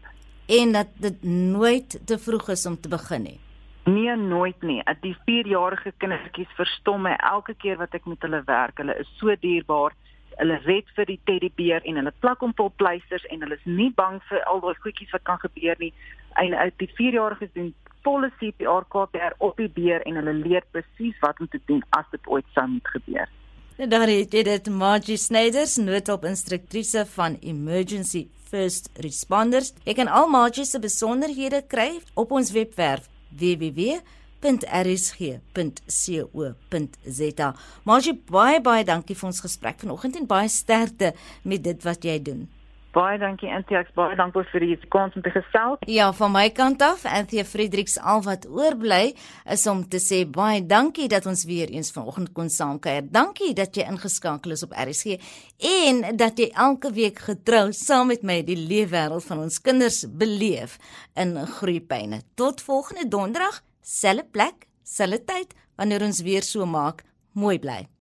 En 0.46 0.72
dat 0.72 0.86
dit 0.98 1.22
nooit 1.22 2.00
te 2.06 2.18
vroeg 2.18 2.48
is 2.48 2.66
om 2.66 2.80
te 2.80 2.88
begin 2.88 3.22
nie. 3.22 3.40
Nee, 3.84 4.16
nooit 4.16 4.62
nie. 4.62 4.82
Die 5.00 5.16
4-jarige 5.26 5.92
kindertjies 5.96 6.50
verstom 6.58 7.06
my 7.06 7.14
elke 7.16 7.54
keer 7.54 7.78
wat 7.80 7.94
ek 7.96 8.06
met 8.06 8.22
hulle 8.26 8.42
werk. 8.46 8.78
Hulle 8.78 8.96
is 9.00 9.08
so 9.18 9.34
dierbaar. 9.40 9.94
Hulle 10.36 10.58
red 10.64 10.88
vir 10.96 11.08
die 11.08 11.20
teddybeer 11.28 11.86
en 11.88 12.00
hulle 12.00 12.12
plak 12.20 12.44
hom 12.44 12.52
vol 12.56 12.70
pleisters 12.82 13.24
en 13.32 13.42
hulle 13.44 13.56
is 13.56 13.66
nie 13.68 13.90
bang 13.96 14.20
vir 14.28 14.44
al 14.50 14.60
daai 14.64 14.76
goedjies 14.84 15.12
wat 15.16 15.24
kan 15.28 15.40
gebeur 15.42 15.80
nie. 15.80 15.92
En 16.42 16.54
uit 16.54 16.76
die 16.82 16.90
4-jariges 16.98 17.52
doen 17.56 17.72
volle 18.04 18.30
CPR 18.38 18.86
KPR 18.92 19.36
op 19.38 19.58
die 19.60 19.68
beer 19.68 20.04
en 20.08 20.20
hulle 20.20 20.36
leer 20.44 20.64
presies 20.72 21.18
wat 21.24 21.40
om 21.40 21.48
te 21.48 21.60
doen 21.66 21.82
as 21.96 22.08
dit 22.12 22.28
ooit 22.28 22.46
sou 22.54 22.66
moet 22.68 22.94
gebeur. 22.94 23.28
En 23.80 23.88
daar 23.88 24.08
het 24.08 24.30
dit 24.30 24.68
Margie 24.68 25.16
Snyders, 25.16 25.76
noodhulp-instruktrise 25.76 27.06
van 27.08 27.38
Emergency 27.40 28.26
First 28.48 28.90
Responders. 28.94 29.72
Ek 29.88 29.96
kan 29.96 30.06
al 30.12 30.28
Margie 30.28 30.66
se 30.68 30.78
besonderhede 30.78 31.62
kry 31.64 31.96
op 32.12 32.30
ons 32.36 32.52
webwerf 32.52 33.08
www.rsg.co.za. 33.40 34.02
Margie, 37.88 38.22
baie 38.28 38.60
baie 38.60 38.84
dankie 38.84 39.16
vir 39.16 39.28
ons 39.32 39.40
gesprek 39.48 39.80
vanoggend 39.80 40.16
en 40.20 40.28
baie 40.28 40.52
sterkte 40.52 41.14
met 41.42 41.64
dit 41.64 41.80
wat 41.88 42.04
jy 42.04 42.20
doen. 42.28 42.59
Baie 42.90 43.18
dankie 43.22 43.46
Anthea, 43.54 43.84
baie 43.94 44.16
dankie 44.18 44.42
vir 44.50 44.64
die 44.64 44.76
kans 44.90 45.14
om 45.14 45.22
te 45.22 45.30
gesels. 45.30 45.82
Ja, 45.86 46.08
van 46.16 46.32
my 46.34 46.48
kant 46.50 46.82
af, 46.82 47.04
Anthea 47.06 47.44
Fredericks, 47.46 47.94
al 48.02 48.24
wat 48.26 48.48
oorbly 48.50 49.12
is 49.54 49.66
om 49.70 49.84
te 49.86 50.00
sê 50.02 50.24
baie 50.26 50.64
dankie 50.66 51.06
dat 51.12 51.28
ons 51.30 51.44
weer 51.46 51.70
eens 51.70 51.92
vanoggend 51.94 52.32
kon 52.34 52.50
saamkuier. 52.50 53.06
Dankie 53.14 53.52
dat 53.54 53.78
jy 53.78 53.86
ingeskakel 53.92 54.56
is 54.56 54.66
op 54.66 54.74
RSG 54.74 55.20
en 55.70 56.02
dat 56.18 56.42
jy 56.42 56.50
elke 56.50 56.90
week 56.96 57.22
getrou 57.28 57.68
saam 57.76 58.10
met 58.10 58.26
my 58.26 58.40
die 58.42 58.58
leefwêreld 58.58 59.28
van 59.28 59.44
ons 59.46 59.60
kinders 59.62 60.02
beleef 60.10 60.80
in 61.14 61.36
Groepyne. 61.60 62.24
Tot 62.34 62.58
volgende 62.66 63.06
donderdag, 63.06 63.62
selfe 63.86 64.26
plek, 64.34 64.66
selfe 64.82 65.22
tyd 65.30 65.54
wanneer 65.78 66.02
ons 66.10 66.24
weer 66.26 66.42
so 66.42 66.66
maak. 66.66 67.06
Mooi 67.38 67.60
bly. 67.62 67.84